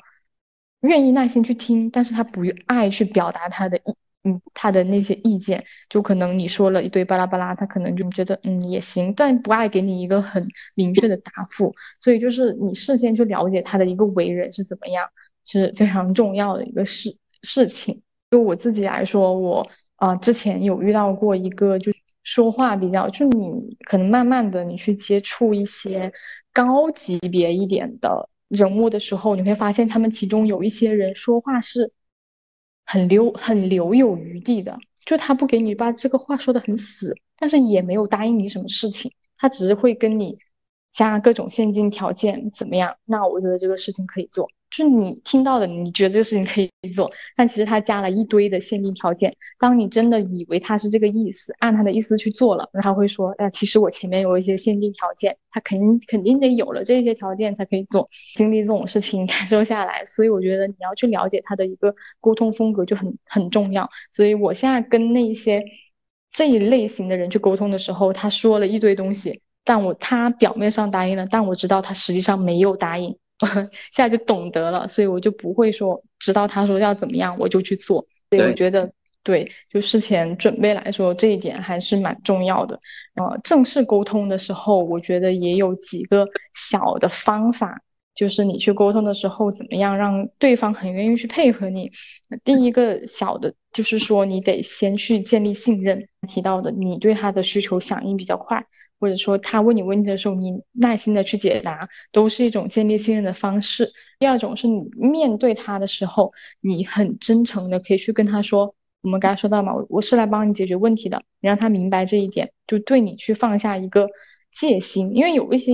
[0.81, 3.95] 愿意耐心去听，但是他不爱去表达他的意。
[4.27, 11.73] 嗯，他的那些意见，就可能你说了一堆巴拉巴拉，他可能就觉得嗯也行，但不爱给你一个很明确的答复。
[12.01, 15.07] 所以就是你事先去了解他的一个为人是怎么样，
[15.45, 18.01] 是非常重要的一个事事情。
[18.29, 21.89] 就我自己来说，我啊之前有遇到过一个，就
[22.23, 26.11] 说话比较，就你可能慢慢的你去接触一些
[26.51, 31.93] 高级别一点的人物的时候，你会发现他们其中有一些人说话是。
[32.87, 40.39] 很留很留有余地的，就他不给你把这个话说的很死，但是也没有答应你什么事情，他只是会跟你
[40.93, 42.95] 加各种现金条件，怎么样？
[43.03, 44.49] 那我觉得这个事情可以做。
[44.69, 49.35] 就是你听到的，你觉得这个事情可以做，但其实他加了一堆的限定条件。
[49.59, 63.89] 当你真的以为他是这个意思，按他的意思去做了，他会说：“哎，其实我前面有一些限定条件，他肯定肯定得有了这些条件才可以做。”经历这种事情 感受下来，所以我觉得你要去了解他的一个沟通风格就很很重要。
[64.11, 65.63] 所以我现在跟那些
[66.31, 73.17] 这一类型的人去沟通的时候，他说了一堆东西，但我他表面上答应了，但我知道他实际上没有答应。
[73.93, 78.07] 现在就懂得了，所以我就不会说知道他说要怎么样我就去做。
[78.29, 78.91] 所以我觉得，
[79.23, 82.79] 对，就事前准备来说，这一点还是蛮重要的。
[83.15, 87.81] 呃，正式沟通的时候，我觉得也有几个小的方法，
[88.15, 91.91] 就是你去沟通的时候，怎么样让对方很愿意去配合你。
[92.43, 96.07] 第一个小的，就是说你得先去建立信任。
[96.27, 98.65] 提到的，你对他的需求响应比较快。
[98.99, 103.93] 或者说他问你问题的时候，你耐心的去解答，都是一种建立信任的方式。
[104.17, 114.09] 第二种是你面对他的时候，你很真诚的可以去跟他说，我们刚才说到嘛，我我是来帮你解决问题的，你让他明白这一点，就对你去放下一个
[114.51, 115.15] 戒心。
[115.15, 115.73] 因为有一些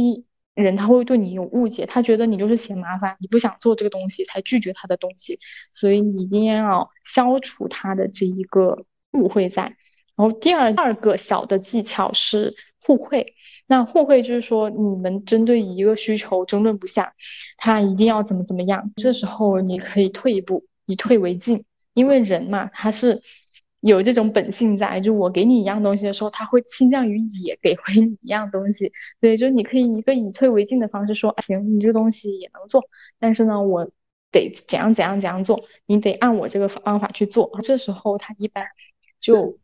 [0.54, 5.40] 人他会对你有误解，他觉得你就是嫌麻烦，你不想做这个东西才拒绝他的东西，
[5.72, 9.78] 所以你一定要消除他的这一个误会在。
[10.16, 12.54] 然后第二二个小的技巧是。
[12.86, 17.14] 互惠，那互惠就是说，你们针对一个需求争论不下，
[17.56, 23.22] 他一定要怎么怎么样，这时候你可以退一步，以退为进，因为人嘛，他是
[23.80, 28.92] 有这种本性在，就我给你一样东西的时候，他会倾向于也给回你一样东西，
[29.22, 32.84] 所以就你可以一个以退为进的方式说，行，你这个东西也能做，
[33.18, 33.90] 但是呢，我
[34.30, 38.66] 得怎样怎样怎样做，你得按我这个方法去做，这时候他一般
[39.22, 39.58] 就。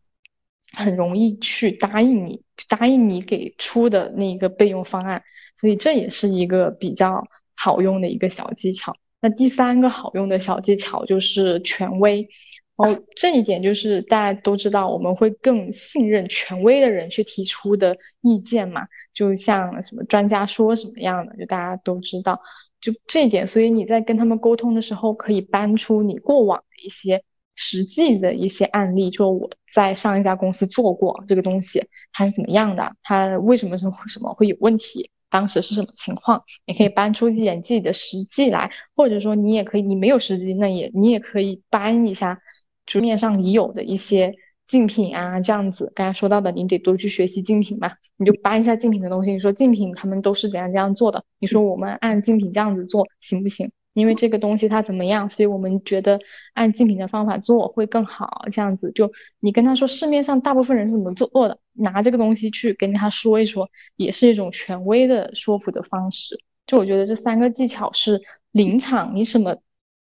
[0.71, 5.23] 很容易去答应你，答应你给出的那个备用方案，
[5.59, 8.95] 所以这也是一个比较好用的一个小技巧。
[9.21, 12.29] 那第三个好用的小技巧就是权威，
[12.77, 22.39] 哦，这一点就是大家都知道，我们会更信任权威的人去提出的意见嘛，就像什么专家说什么样的，就大家都知道，
[22.79, 27.23] 就这一点，所以你在跟他们沟通的时候，可以搬出你过往的一些。
[27.61, 32.95] 实际的一些案例，就我在上一家公司做过这个东西，它是怎么样的？
[33.03, 35.11] 它为什么是什么会有问题？
[35.29, 36.41] 当时是什么情况？
[36.65, 42.39] 你可以搬出一点自己的实际来，或者说你也可以，你没有实际，那也你也可以搬一下
[42.85, 44.33] 桌面上已有的一些
[44.65, 45.91] 竞品啊，这样子。
[45.93, 49.33] 刚才说到的，你得多去学习竞品嘛，你就搬一下竞品的东西。
[49.33, 51.25] 你说竞品他们都是怎样这样做的？
[51.39, 53.69] 你说我们按竞品这样子做行不行？
[53.99, 56.19] 因为这个东西它怎么样，所以我们觉得
[56.53, 58.45] 按竞品的方法做会更好。
[58.51, 66.39] 这样子，就你跟他说市面上大部分人是怎么做的，拿这个东西去跟他说一说，也是一种权威的说服的方式。
[66.65, 69.57] 就我觉得这三个技巧是临场，你什么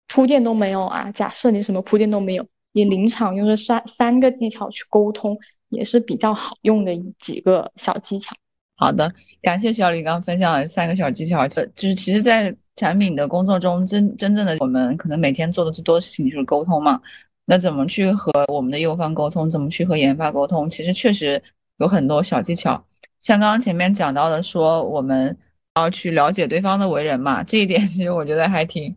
[0.07, 1.11] 铺垫都没有啊。
[1.11, 5.37] 假设你什么铺垫都没有，你临场用这三三个技巧去沟通，
[5.69, 8.35] 也是比较好用的几个小技巧。
[8.79, 11.45] 好的，感谢小李刚分享的三个小技巧。
[11.49, 16.97] 这就是其实，在产品的工作中，真真正的我们可能每天做的最多的事情就是沟通嘛。
[17.43, 19.49] 那怎么去和我们的业务方沟通？
[19.49, 20.69] 怎么去和研发沟通？
[20.69, 21.43] 其实确实
[21.79, 22.81] 有很多小技巧。
[23.19, 25.37] 像刚刚前面讲到的，说我们
[25.75, 28.95] 要去了解对方的为人嘛，这一点其实我觉得还挺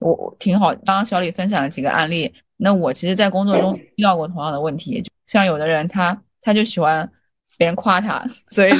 [0.00, 0.74] 我挺好。
[0.74, 7.10] 刚刚小李分享了几个案例，那我其实，在工作中遇到过同样的问题，像有的人他他就喜欢。
[7.62, 8.20] 别人夸他，
[8.50, 8.72] 所以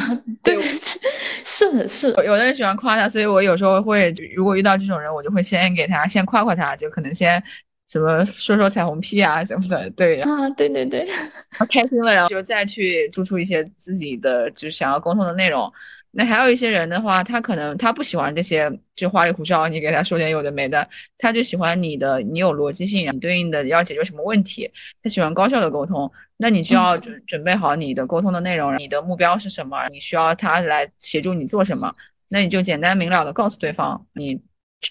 [0.43, 0.61] 对，
[1.47, 7.41] 是的，是有的人喜欢夸他，所以我有时候会，如果遇到这种人，我就会先给他先夸夸他，就可能先
[7.89, 11.09] 什么说说彩虹屁啊什么的，对啊，对对对，
[11.51, 15.73] 他开心了，然后就再去输出一些自己的就是想要沟通的内容。
[16.15, 24.71] 那还有一些人的话，他可能他不喜欢这些就花里胡哨，你给他说点有的没的，他就喜欢你的，你有逻辑性，你对应的要解决什么问题，
[25.03, 31.91] 他喜欢高效的沟通，那你就要准准备好你的沟通的内容，你的目标是什么，你需要他来协助你做什么，
[32.29, 34.39] 那你就简单明了的告诉对方，你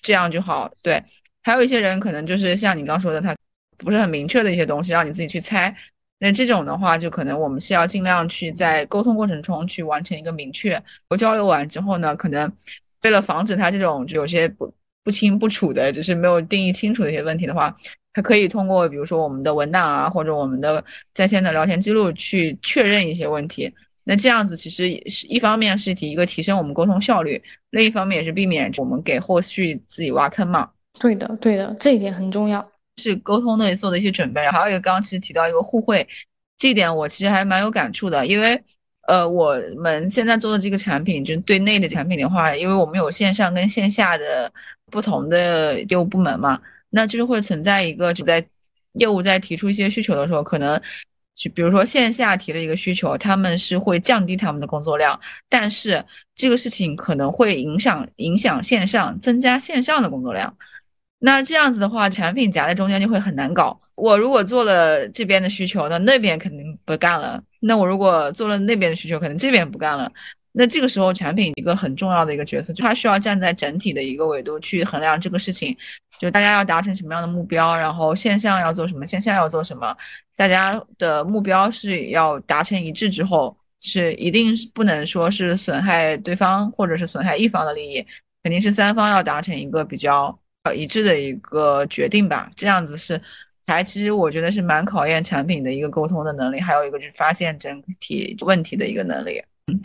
[0.01, 0.71] 这样就好。
[0.81, 1.03] 对，
[1.43, 3.35] 还有一些人可能就是像你刚说的，他
[3.77, 5.75] 不是很明确的一些东西，让你自己去猜。
[6.23, 10.79] 那这种的话，就可能我们是要尽量去在沟通过程中去完成一个明确。
[11.09, 12.49] 我交流完之后呢，可能
[13.01, 14.71] 为了防止他这种就有些不
[15.03, 17.75] 不清不楚的，就是没有定义清楚的一些问题的话，
[18.13, 23.73] 他可以通过比如说我们的文档啊，或者我们的在线的聊天记录去确认一些问题。
[24.03, 30.69] 那这样子其实也是一方面是提一个提升我们沟通效率，另一方面也是避免我们给后续自己挖坑嘛。
[30.99, 32.70] 对的，对的，这一点很重要。
[33.01, 36.07] 是沟通的做的一些准备，还有一个刚刚其实提到一个互惠，
[36.57, 38.61] 这一点我其实还蛮有感触的，因为
[39.07, 44.51] 呃我们现在做的这个产品，就是对内的产品的话，因为我们有线上跟线下的
[44.91, 46.61] 不同的业务部门嘛，
[46.91, 48.45] 那就是会存在一个就在
[48.93, 50.79] 业务在提出一些需求的时候，可能
[51.33, 56.03] 就比如说线下提了一个需求，他们是会降低他们的工作量，但是
[56.35, 60.55] 这个事情可能会影响影响线上，增加线上的工作量。
[61.23, 63.79] 那这样子的话，产品夹在中间就会很难搞。
[63.93, 67.39] 我如果做了这边的需求，那那边肯定不干了。
[67.59, 70.11] 那我如果做了那边的需求，可能这边不干了。
[70.51, 75.77] 那这个时候，产品一个很重要的一个角色，就它需要站在整体的一个维度去衡量这个事情，
[76.19, 79.95] 就大家要达成什么样的目标，然后线上要做什么，线下要做什么，
[80.35, 88.03] 大家的目标是要达成一致之后，是一定是不能说是损害对方或者是损害一方的利益，
[88.41, 90.35] 肯定是三方要达成一个比较。
[90.75, 93.19] 一致的一个决定吧，这样子是，
[93.65, 99.41] 还其实我觉得是蛮考验产品的一个沟通的能力，还有一个就是发现整体问题的一个能力。
[99.67, 99.81] 嗯，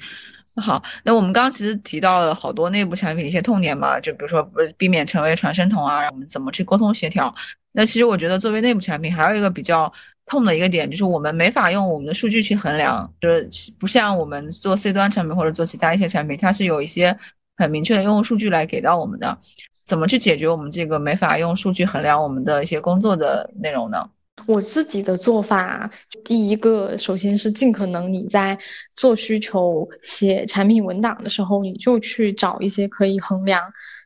[0.63, 7.35] 好，那我们刚刚其实提到了好多内部产品一些痛点嘛，就比如说不避免成为传声筒啊，我们怎么去沟通协调？
[7.73, 9.91] 那其实我觉得作为内部产品，还有一个比较
[10.27, 17.17] 痛的一个点，就是我们没法用我们的数据去衡量，就是不像我们做 C 端产品或者做其他一些产品，它是有一些
[17.57, 19.39] 很明确的用户数据来给到我们的。
[19.87, 24.11] 怎么去解决我们这个没法用数据衡量我们的一些工作的内容呢？
[24.47, 25.91] 我自己的做法，
[26.25, 28.59] 第一个首先是尽可能你在
[28.95, 33.63] 做需求、写产品文档的时候，你就去找一些可以衡量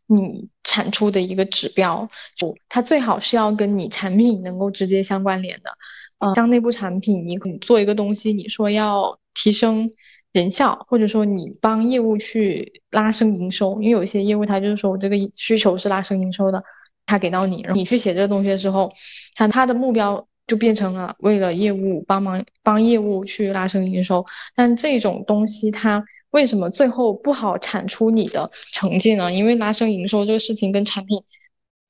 [0.07, 5.71] 你产出的一个指标，就它最好是要跟你产品能够直接相关联的。
[6.19, 9.91] 呃，像内部产品，你可做一个东西，你说要提升。
[10.33, 16.63] 人效，或者说你帮业务去拉升营收，因为有些业务他就是说我这个需求是拉升营收的，
[17.07, 18.93] 他给到你，然后你去写这个东西的时候，
[19.35, 24.25] 他他的目标就变成了为了业务帮忙帮业务去拉升营收。
[24.55, 29.33] 但这种东西它为什么最后不好产出你的成绩呢？
[29.33, 31.23] 因为拉升营收这个事情跟产品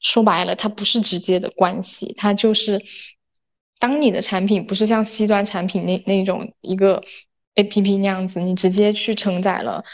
[0.01, 2.83] 说白了，它不是直接的关系，它就是
[3.79, 7.03] 当你的产品不是像 C 端产品那那种一个
[7.55, 9.85] APP 那样子，你直接去承载了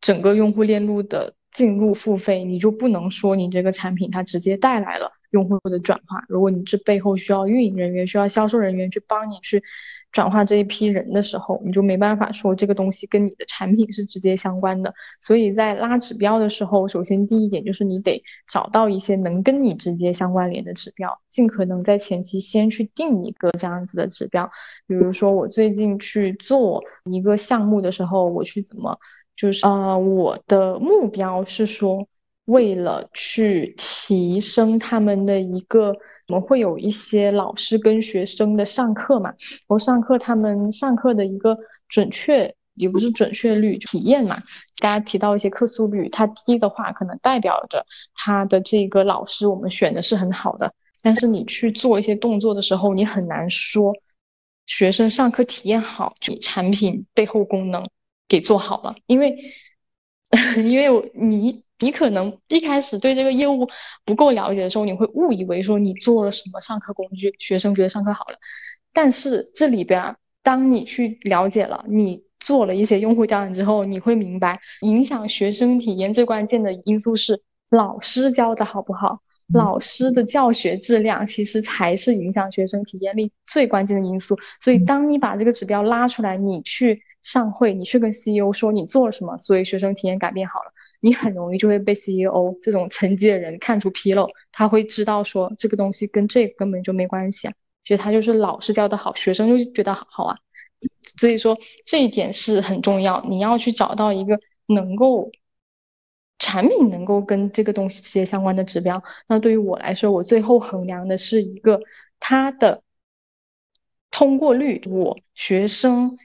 [0.00, 5.12] 整个用户链路的进入付费，你就不能说你这个产品它直接带来了。
[5.30, 9.62] 用户或者转化，如果你这背后需要运营人员、需要销售人员去帮你去
[10.10, 14.94] 转化这一批人的时候，你就没办法说这个东西跟你的产品是直接相关的。
[15.20, 24.50] 所以在拉指标的时候，首先第一点就是你得找到一些能跟你直接相关联的指标，尽可能在前期先去定一个这样子的指标。
[24.86, 28.98] 比如说我最近去做一个项目的时候，我去怎么
[29.36, 32.08] 就是呃，我的目标是说。
[32.48, 35.94] 为了去提升他们的一个，
[36.28, 39.34] 我们会有一些老师跟学生的上课嘛，
[39.66, 44.42] 我上课他们上课的一个准确也不是准确率体验嘛，
[44.78, 47.84] 大家提到一些客诉率，它低的话，可能代表着
[48.14, 50.72] 他的这个老师我们选的是很好的，
[51.02, 53.92] 但是你去做一些动作的时候，你很难说
[54.64, 57.86] 学生上课体验好，你产品背后功能
[58.26, 59.36] 给做好了，因为
[60.56, 61.67] 因为你。
[61.80, 63.68] 你可能一开始对这个业务
[64.04, 68.36] 不够了解的时候，你会误以为说你做了什么上课工具，学生觉得上课好了。
[68.92, 79.20] 但是这里边，当你去了解了，你做了一些用户调研之后，你会明白，影响学生体验最关键的因素是老师教的好不好，
[79.52, 84.36] 老师的教学质量其实才是影响学生体验力最关键的因素。
[84.60, 90.72] 所以，当你把这个指标拉出来，你去上会，你去跟 CEO 说你做了什么，所以学生体验改变好了。
[91.00, 100.36] 你很容易就会被 CEO 这种层级的人看出纰漏，他会知道说这个东西跟这根本就没关系啊，其实他就是老师教的好，学生就觉得好啊，
[101.20, 105.30] 所以说这一点是很重要，你要去找到一个能够
[106.38, 109.02] 产品能够跟这个东西直接相关的指标。
[109.28, 111.80] 那对于我来说，我最后衡量的是一个
[112.18, 112.82] 它的
[114.10, 116.18] 通过率，我学生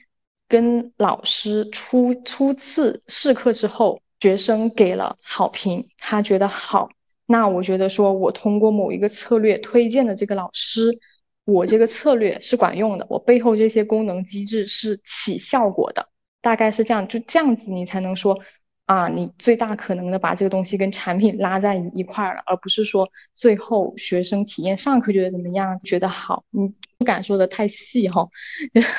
[0.48, 4.00] 跟老师初初次试课之后。
[4.24, 6.88] 学生给了好评，他觉得好，
[7.26, 10.98] 那我觉得说，我通过某一个策略推荐的这个老师，
[11.44, 16.08] 我这个策略是管用的，我背后这些功能机制是起效果的，
[16.40, 18.40] 大概是这样，就这样子你才能说。
[18.86, 28.28] 啊，你最大可能的把这个东西跟产品拉在一块儿了，而不是说最后学生体验上课觉得怎么样，觉得好，你不敢说的太细哈，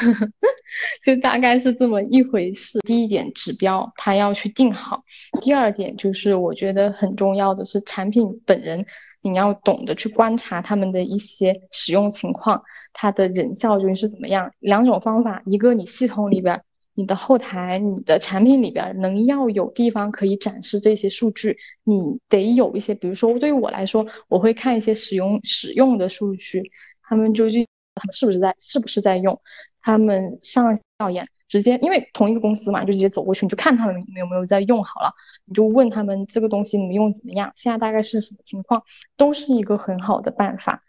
[1.06, 2.80] 就大概是这么一回事。
[2.80, 5.04] 第一点指标他要去定好，
[5.40, 8.84] 第二点就是我觉得很重要的是产品本人，
[9.22, 14.52] 你要懂得去观察他们的一些使用情况，它的人效究竟是怎么样。
[14.60, 16.64] 两种方法，一个你系统里边。
[16.98, 26.64] 你的后台、你的产品里边能要有地方可以展示这些数据，你得有一些，比如说对于我来说，我会看一些使用使用的数据，
[27.04, 29.38] 他们究竟他们是不是在是不是在用，
[29.82, 38.82] 他们上调研直接，因为同一个公司嘛，就直接走过去，你就看他们有没有在用好了，你就问他们这个东西你们用怎么样，现在大概是什么情况，
[39.18, 40.82] 都是一个很好的办法。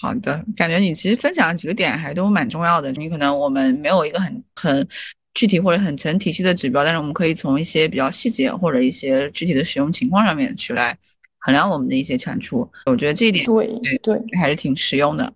[0.00, 4.88] 好的，感觉你其实分享的几个点还都蛮重要的，你可能我们没有一个很很。
[5.34, 10.96] 具体或者很成体系的指标，但是我们可以从一些比较细节或者一些具体的使用情况上面去来
[11.38, 12.70] 衡量我们的一些产出。
[12.86, 13.66] 我觉得这一点对
[14.02, 15.32] 对还是挺实用的。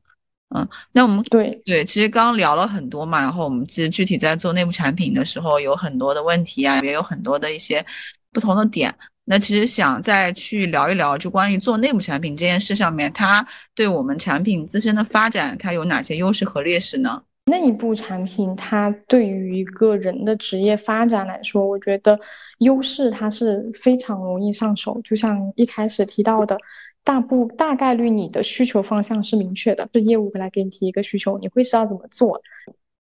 [0.55, 7.85] 嗯，那我们对对，其实刚刚聊了很多嘛，然后我们其实具体在做内部产品的时候有很多的问题啊，也有很多的一些
[8.33, 8.95] 不同的点。
[9.25, 13.45] 那其实想再去聊一聊，就关于做内部产品这件事上面，它
[13.75, 17.21] 对我们产品自身的发展，它有哪些优势和劣势呢？
[17.47, 22.19] 内部产品，它对于一个人的职业发展来说，我觉得
[22.59, 25.01] 优势它是非常容易上手。
[25.05, 26.59] 就像一开始提到的，
[27.05, 32.43] 大部大概率你的需求方向是明确的，是业务来给你提一个需求，你会知道怎么做，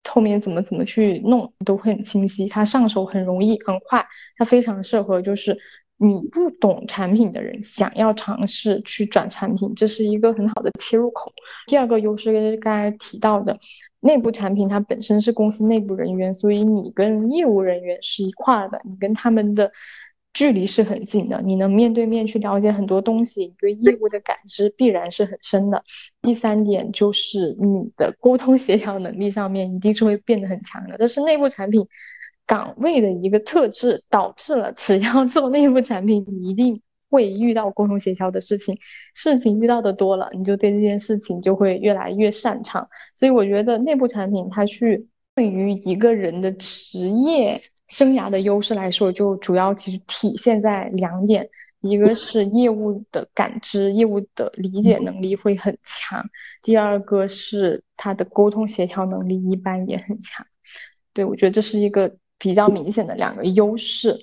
[0.08, 5.58] 后面怎么怎么去弄都会很清晰，它上手很容易很快，它非常适合就是。
[5.98, 11.32] 你不懂产品的人想要尝试去转产品，这是一个很好的切入口。
[11.66, 13.58] 第二个优势刚才提到的，
[14.06, 19.70] 内部产品它本身是公司内部人员，所以你跟业务人员是一块儿的，你跟他们的
[20.32, 25.82] 距离是很近的，你能面对面去了解很多东西，你对业务的感知必然是很深的。
[26.22, 31.86] 第三点就是你的沟通协调能力上面一定是会变得很强的，这是内部产品。
[32.48, 36.80] 岗位的一个特质导致了，只要做内部产品，你一定
[37.16, 38.76] 会遇到沟通协调的事情，
[39.14, 42.86] 事情遇到的多了，你就对这件事情就会越来越擅长。
[43.14, 51.48] 所以我觉得内部产品它去对于一个人的职业生涯的优势来说，就主要其实体现在两点。
[51.80, 56.24] 一个是业务的感知、业务的理解能力会很强，
[56.60, 60.44] 第二个是他的沟通协调能力一般也很强。
[61.12, 64.18] 对我觉得这是一个比较明显的两个优势。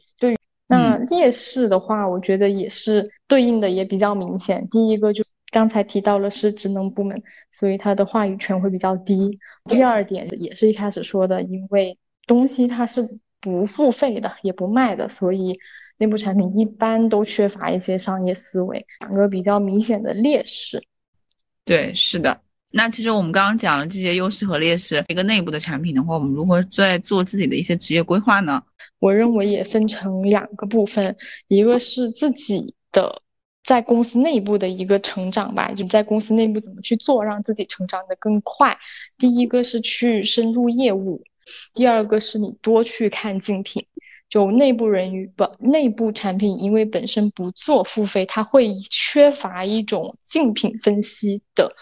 [0.78, 4.68] 对，那劣势的话，我觉得也是对应的也比较明显。
[4.70, 7.22] 第一个就刚才提到了是职能部门，
[7.52, 9.40] 所以他的话语权会比较低。
[9.66, 11.98] 第二点也是一开始说的，因为
[12.28, 15.60] 东西它是不付费的，也不卖的，所以。
[15.98, 20.84] 内部产品一般都缺乏一些商业思维，两个比较明显的劣势。
[21.64, 22.42] 对，是的。
[22.76, 28.64] 那其实我们刚刚讲了这些优势和劣势，一个内部的产品的话，我们如何在做自己的一些职业规划呢？
[28.98, 31.16] 我认为也分成两个部分，
[31.48, 33.22] 一个是自己的
[33.64, 38.76] 在公司内部的一个成长吧，就在公司内部怎么去做，让自己成长的更快。
[39.20, 41.22] 第一个是去深入业务，
[41.76, 43.86] 第二个是你多去看竞品。
[44.30, 51.76] 就内部人员不内部产品，因为本身不做付费，它会缺乏一种竞品分析的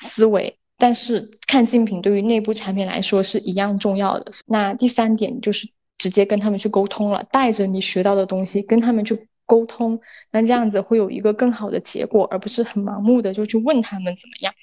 [0.00, 0.56] 思维。
[0.76, 4.32] 但是看竞品对于内部产品来说是一样重要的。
[4.46, 14.54] 那第三点就是直接跟他们去沟通了，带着你学到的东西跟他们去沟通，那这样子会有一个更好的结果，而不是很盲目的就去问他们怎么样。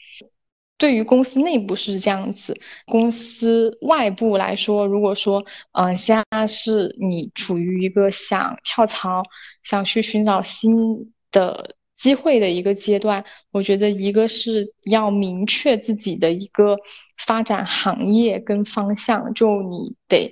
[0.79, 9.23] 对于公司内部是这样子，公司外部来说，如果说，嗯，现在是你处于一个想跳槽、
[9.61, 16.77] 想去寻找新的机会的一个阶段，我觉得一个是要明确自己的一个
[17.17, 20.31] 发展行业跟方向，就你得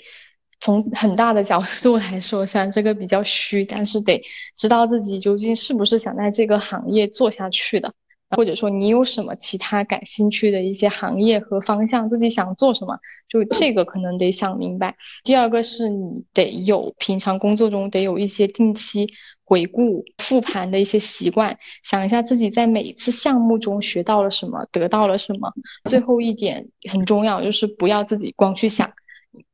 [0.60, 4.22] 从很大的角度来说，虽然这个比较虚，但是得
[4.56, 7.94] 知道自己究竟是不是想在这个行业做下去的。
[8.30, 12.98] 或者说你有什么其他感兴趣的一些行业和方向，自己想做什么，
[13.30, 14.96] 就这个可能得想明白。
[15.24, 19.08] 第二个是你得有平常工作中得有一些定期
[19.44, 25.54] 回顾复盘的一些习惯，想一下自己在每一次项目中学到了什么，得到了什么。
[25.84, 28.92] 最后一点很重要，就是不要自己光去想，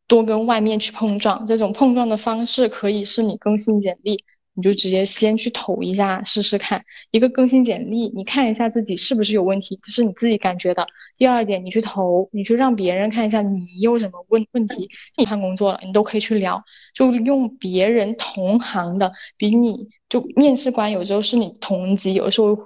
[0.08, 1.46] 多跟外面去碰撞。
[1.46, 4.24] 这种碰撞的方式可以是你更新简历。
[4.54, 10.86] 你就直接先去投一下试试看，一个更新简历，你看一下自己是不是有问题，这是你自己感觉的。
[11.18, 14.90] 第二点，你去投，你去让别人看一下你有什么问问题。
[15.16, 16.62] 你换工作了，你都可以去聊，
[16.94, 22.58] 就用别人同行的，比你就面试官有时候是你同级，有时候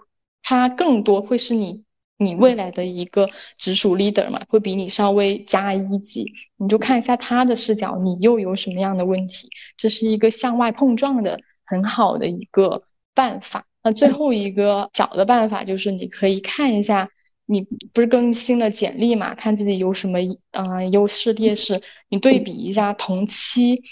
[0.42, 1.84] 他更多会是你
[2.18, 11.40] 你未来的一个直属 leader 嘛，会比你稍微加一级，你就看一下他的视角，你又有什么样的问题，这是一个向外碰撞的。
[11.66, 13.66] 很好的一个办法。
[13.84, 17.08] 那最后一个小的办法就是，你可以看一下，
[17.46, 17.62] 你
[17.94, 19.36] 不是更新了简历嘛？
[19.36, 20.18] 看自己有什么
[20.52, 23.84] 嗯优势劣势，你对比一下同期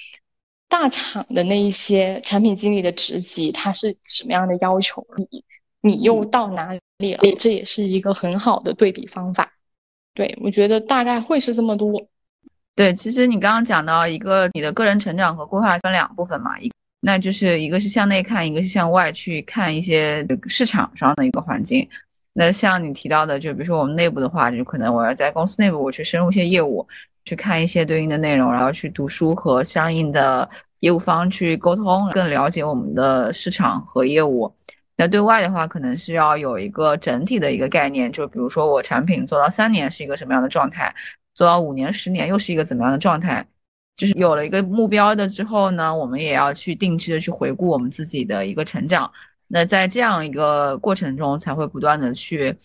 [0.67, 5.05] 大厂的那一些产品经理的职级，他是什么样的要求？
[5.15, 5.43] 你
[5.81, 7.19] 你又到哪里了？
[7.37, 9.53] 这也是一个很好的对比方法。
[10.15, 11.91] 对我觉得大概会是这么多。
[12.75, 16.71] 对，其实你刚刚讲到一个你的个人成长和规划分两部分嘛，一。
[17.05, 21.85] 那就是一个是向内看，一个是向外去看一些市场上的一个环境。
[22.31, 26.87] 那像你提到的，就比如说我们内部的话，就可能我要在公司内部我去深入一些业务，
[27.25, 30.49] 去看一些对应的内容，然后去读书和相应的
[30.79, 34.49] 业务方去沟通，更了解我们的市场和业务。
[34.95, 40.95] 那对外的话，可能是要有一个整体的一个概念，就比如说我产品做到三年是一个什么样的状态，
[41.35, 43.45] 做到五年、十年又是一个怎么样的状态。
[43.95, 49.11] 就是有了一个目标的之后呢，我们也要去定期的去回顾我们自己的一个成长。
[49.47, 52.55] 那在这样一个过程中，才会不断的去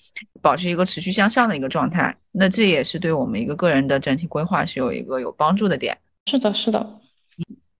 [0.41, 2.17] 保持一个持续向上的一个状态。
[2.33, 5.95] 那这也是对我们一个个人的整体规划是有一个有帮助的点。
[6.31, 6.99] 是的，是的，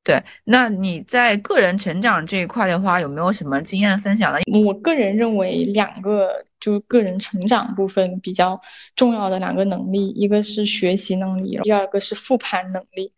[0.05, 0.23] 对。
[0.45, 4.39] 那你在个人成长这一块的话，有没有什么经验分享呢？
[4.63, 8.61] 我个人认为两个就是个人成长部分比较
[8.95, 13.13] 重要的两个能力，一个是学习能力，第二个是复盘能力。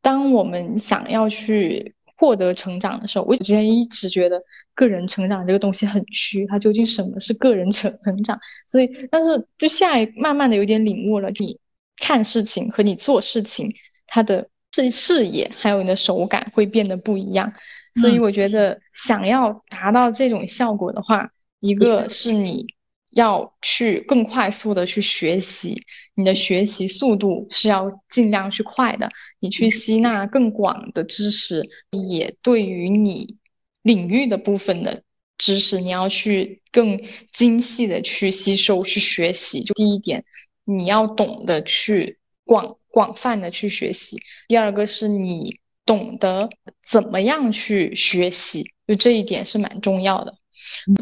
[0.00, 4.42] 当我们想要去获得成长的时候，我之前一直觉得
[4.74, 8.38] 个人成长这个东西很虚，它究竟什么是个人成 成长？
[8.68, 11.58] 所以，但是就现在慢慢的有点领悟了，你
[11.96, 13.72] 看事情和你做事情，
[14.06, 17.52] 它的视视野还有你的手感会变得不一样。
[18.00, 21.30] 所以我觉得想要达到这种效果的话，
[21.60, 22.66] 一个是你。
[23.10, 25.82] 要去更快速的去学习，
[26.14, 29.08] 你的学习速度是要尽量去快的。
[29.40, 31.62] 你去吸纳更广的知识，
[32.08, 33.36] 也对于你
[33.82, 35.02] 领域的部分的
[35.38, 37.00] 知识，你要去更
[37.32, 39.62] 精细的去吸收、去学习。
[39.62, 40.24] 就第一点，
[40.64, 44.16] 你要懂得去广广泛的去学习；
[44.48, 46.50] 第二个是你懂得
[46.86, 50.34] 怎么样去学习，就这一点是蛮重要的。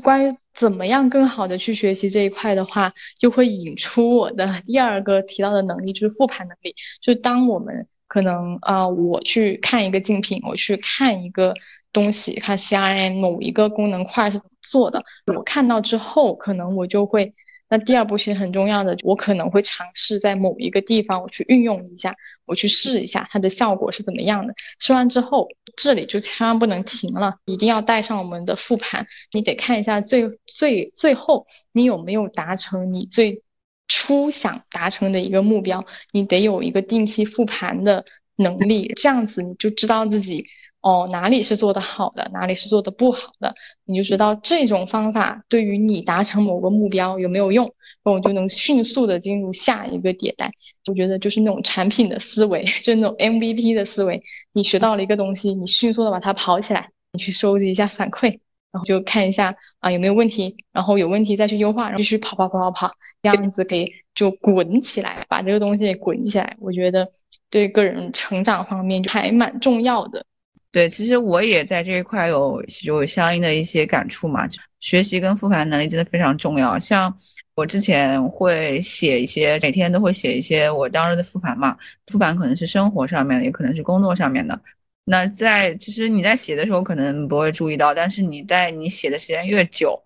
[0.02, 6.74] 关于怎么样更好的去学习这一块的话，就会引出我的 第二个提到的能力，就是复盘能力。
[7.02, 11.54] 就当我们可能啊，我去看一个竞品，我去看一个
[11.92, 15.04] 东西，看 CRM 某一个功能块是怎么做的，
[15.36, 17.34] 我看到之后，可能我就会。
[17.68, 22.14] 那第二步其实很重要的，我可能会尝试在某一个地方我去运用一下，
[22.44, 24.54] 我去试一下它的效果是怎么样的。
[24.78, 29.06] 试完之后，这里就千万不能停了，一定要带上我们的复盘。
[29.32, 33.42] 你得看一下最最最后你有没有达成你最
[33.88, 38.04] 初想达成的一个目标，你得有一个定期复盘的
[38.36, 40.46] 能力，这样子你就知道自己。
[40.80, 43.54] 哦，哪里是做的好的，哪里是做的不好的，
[43.84, 47.74] 你就知道这种方法对于你达成某个目标有没有用，
[48.04, 50.52] 那我就能迅速的进入下一个迭代。
[50.86, 54.22] 我觉得就是那种产品的思维， 就是那种 MVP 的思维。
[54.52, 58.28] 你学到了一个东西，你迅速的把它跑起来，你去收集一下反馈，
[58.70, 66.56] 然后就看一下啊有没有问题，然后有问题再去优化，然后继续跑跑跑跑跑，这样子给就滚起来，把这个东西滚起来。
[66.60, 67.10] 我觉得
[67.50, 70.24] 对个人成长方面还蛮重要的。
[70.76, 74.46] 对，其实我也在这一块有有相应的一些感触嘛。
[74.78, 76.78] 学习跟复盘能力真的非常重要。
[76.78, 77.16] 像
[77.54, 81.74] 我之前会写一些，每天都会写一些我当日的复盘嘛。
[82.08, 84.60] 复盘可能是生活上面的，也可能是工作上面的。
[85.04, 89.98] 那在其实你在写的时候可能不会注意到，但是你在你写的时间越久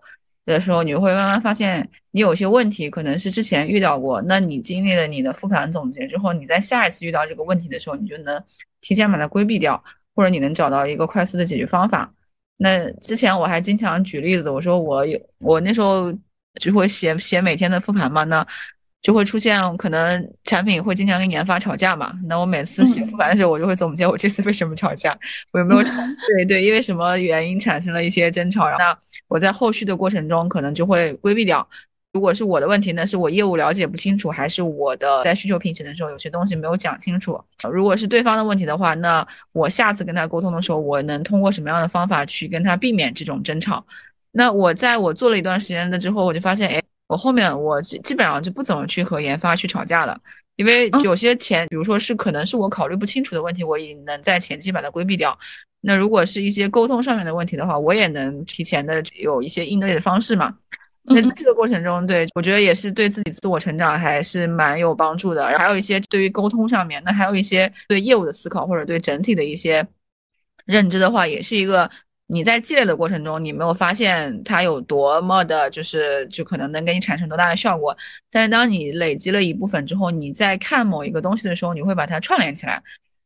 [0.45, 4.21] 的时候，你会慢慢发现你有些问题可能是之前遇到过。
[4.21, 8.41] 那你经历了你的复盘总结之后，你在下一次遇到这个问题的时候，你就能
[8.79, 9.83] 提前把它规避掉。
[10.15, 12.11] 或者你能找到一个快速的解决方法。
[12.57, 16.13] 那之前我还经常举例子，我说我有我那时候
[16.59, 18.45] 就会写写每天的复盘嘛，那
[19.01, 22.13] 就会出现可能产品会经常跟研发吵架嘛。
[22.25, 25.17] 那我每次写复盘的时候，我就会总结我这次为什么吵架，
[25.53, 25.91] 我有没有吵？
[26.37, 28.95] 对对，因为什么原因产生了一些争吵，那
[29.27, 31.67] 我在后续的过程中可能就会规避掉。
[32.13, 37.41] 如果是我的问题呢，是我业务了解不清楚，还是我的在需求评审的时候有些东西没有讲清楚？
[37.71, 43.85] 如果是对方的问题的话，那我下次跟他沟通的时候，我能通过什么样的方法去跟他避免这种争吵？
[44.31, 50.19] 那我在我做了一段时间的之后，我就发现，哎，我后面我基本上就不怎么去和研发去吵架了，
[50.57, 55.37] 因为有些前，比如说是可能是我考虑不清楚的问题，我也能在前期把它规避掉。
[55.79, 60.53] 那如果是一些沟通上面的问题的话，我也能提前的有一些应对的方式嘛。
[61.13, 65.45] 那这个过程中，对我觉得也是对自己自我成长还是蛮有帮助的。
[65.57, 69.85] 还有一些对于沟通上面，那还有一些对业务的思考或者对整体的一些
[70.65, 71.89] 认知的话，也是一个
[72.27, 77.97] 你在积累的过程中，你没有发现它有多么的，就是就可能能给你产生多大的效果。
[78.29, 82.81] 但是当你累积了一部分之后，你在看某一个东西的时候，你会把它串联起来。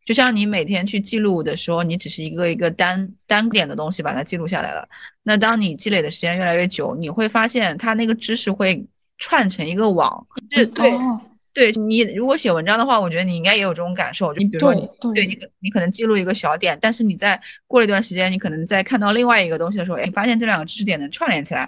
[0.05, 4.87] 就像你每天去记录的时候，你只是一个一个单单点的东西把它记录下来了。
[5.23, 8.85] 那当你积累的时间越来越久，你会发现它那个知识会
[9.17, 10.25] 串成一个网。
[10.49, 10.91] 对对，
[11.53, 14.31] 对你如果写文章的话，我觉得你应该也有这种感受。
[14.33, 14.73] 你比如说，
[15.13, 21.67] 对你你可能记录一个小点，但是你在过了一段时间，你可能在看到另外一个东西的时候，哎，发现这两个知识点能串联起来。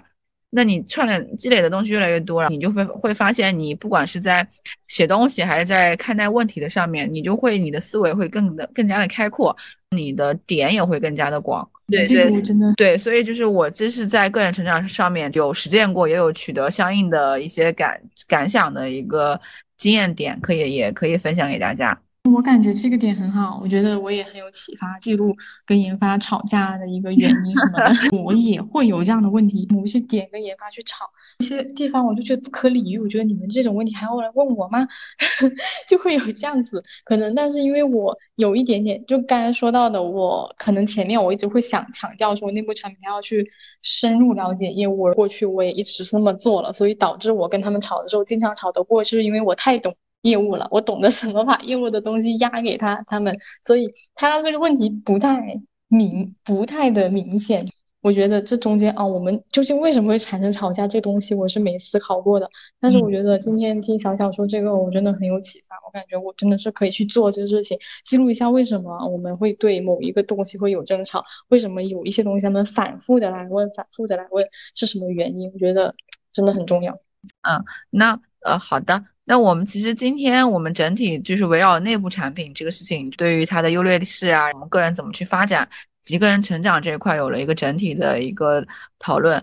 [0.50, 4.46] 那你串联积累的东西越来越多了，你就会会发现，你不管是在
[4.86, 9.54] 写东西还是在看待问题的上面，你就会你的思维会更的更加的开阔，
[9.90, 11.68] 你的点也会更加的广。
[11.88, 19.40] 对对，真的对，所以就是我这是在个人成长上面有实践过，也有取得相应的一些感感想的一个
[19.76, 21.98] 经验点，可以也可以分享给大家。
[22.32, 24.98] 我感觉这个点很好，我觉得我也很有启发。
[25.00, 29.66] 记录跟研发吵架的一个原因什么的， 我也会有这样的问题。
[29.70, 31.06] 某些点跟研发去吵，
[31.38, 32.98] 一些地方我就觉得不可理喻。
[32.98, 34.86] 我觉得你们这种问题还要来问我吗？
[35.88, 37.34] 就会有这样子可能。
[37.34, 43.50] 但是因为我有一点点，就刚才说到的，我可能前面我一直会想强调说内部产品要去
[43.82, 45.12] 深入了解业务。
[45.14, 49.94] 过去我也一直是那么做了，所以导致我跟他们吵的时候经常吵得过，就是因为我太懂。
[50.22, 57.66] 业务了，我懂得怎么把业务的东西压给他他们，所以他的这个问题不太明，不太的明显。
[58.00, 62.48] 我觉得这中间啊，我们究竟为什么会产生吵架这东西，我是没思考过的。
[62.78, 65.74] 但是我觉得今天听小小说这个，我真的很有启发。
[65.84, 74.46] 我感觉我真的是可以去做这个事情，记录一下为什么我们会对某一个东西会有争吵，为什么有一些东西他们反复的来问，反复的来问
[74.76, 75.50] 是什么原因？
[75.52, 75.96] 我觉得
[76.32, 76.94] 真的很重要。
[77.42, 79.04] 嗯，那呃好的。
[79.30, 85.68] 那我们其实今天我们整体就是围绕内部产品这个事情，对于它的优劣势啊，我们个人怎么去发展，
[86.02, 88.66] 及个人成长这一块有了一个整体的一个
[88.98, 89.34] 讨论。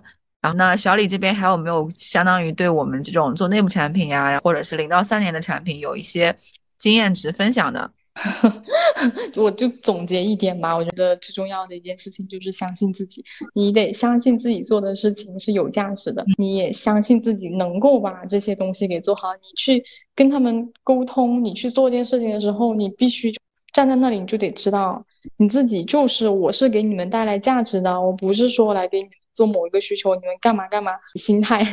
[0.41, 6.35] 然后呢，小李这边还有没有相当于对我们这种做内部产品呀，或者是零到三年的产品有一些
[6.79, 7.91] 经验值分享的？
[9.35, 19.33] 我就总结一点吧，我觉得最重要的一件事情就是相信自己，你得相信自己做的事情是有价值的，你也相信自己能够把这些东西给做好。
[19.33, 19.83] 你去
[20.15, 23.33] 跟他们沟通，你去做一件事情的时候，你必须
[23.73, 25.05] 站在那里，你就得知道
[25.37, 29.09] 你自己就是我是给你们带来价值的，我不是说来给你。
[29.35, 31.63] 做某一个需求，你们干嘛干嘛， 心态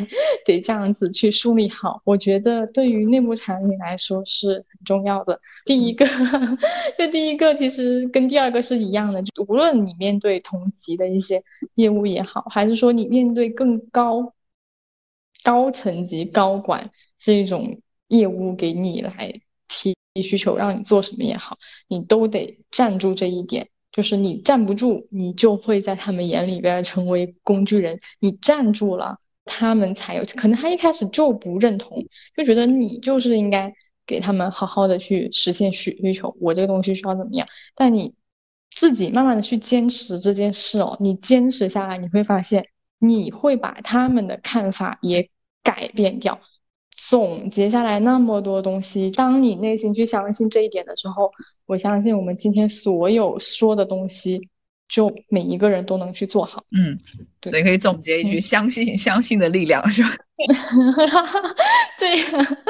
[0.44, 2.02] 得这样子去梳理好。
[2.04, 5.40] 我觉得对于内部产品来说是很重要的。
[5.64, 6.04] 第一个，
[6.98, 11.42] 这第一个其实跟第二个是一样的，就无论你面对同级的一些
[11.76, 14.34] 业务也好，还是说你面对更高
[15.44, 21.58] 高层级高管这种业务给你来提需求，让你做什么也好，
[21.88, 23.68] 你都得站住这一点。
[23.92, 28.00] 就是你站不住，你就会在他们眼里边成为工具人。
[28.18, 30.58] 你站住了，他们才有可能。
[30.58, 31.96] 他一开始就不认同，
[32.36, 33.72] 就觉得你就是应该
[34.06, 36.34] 给他们好好的去实现需需求。
[36.40, 37.46] 我这个东西需要怎么样？
[37.74, 38.14] 但你
[38.74, 42.68] 自己慢慢的去坚持这件事哦，你坚持下来，你会发现
[42.98, 45.28] 你会把他们的看法也
[45.62, 46.40] 改变掉。
[47.08, 51.32] 总结下来那么多东西，当你内心去相信这一点的时候，
[51.66, 54.48] 我相信我们今天所有说的东西，
[54.88, 56.64] 就每一个人都能去做好。
[56.70, 56.96] 嗯，
[57.42, 60.10] 所以可以总结一句：相信， 相信的力量，是吧？
[61.98, 62.16] 对，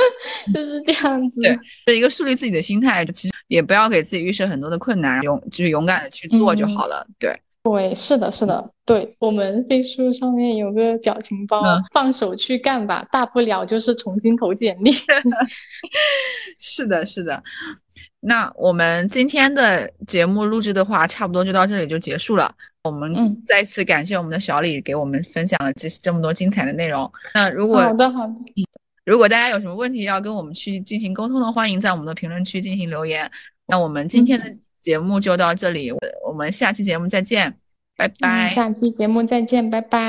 [0.53, 1.41] 就是这样子。
[1.41, 7.07] 对，是一个树立自己的心态，其实也不要给自己预设很多的困难，勇就是勇敢的去做就好了。
[7.19, 7.39] 对。
[7.65, 14.91] 对，是的，是的，对我们飞书上面有个表情包，放手去干吧，大不了就是重新投简历。
[16.59, 17.41] 是的，是的。
[18.19, 22.53] 那我们今天的节目录制的话，差不多就到这里就结束了。
[22.83, 27.09] 我们再次感谢我们的小李给我们分享了这这么多精彩的内容。
[27.33, 28.35] 那如果好的好的，
[29.05, 33.31] 如果大家有什么问题要跟我们去进行沟通的，欢迎在我们的评论区进行留言。
[33.67, 34.53] 那我们今天的。
[34.83, 35.91] 节目就到这里，
[36.27, 37.57] 我们下期节目再见，
[37.97, 38.51] 拜拜。
[38.51, 40.03] 下期节目再见，拜拜。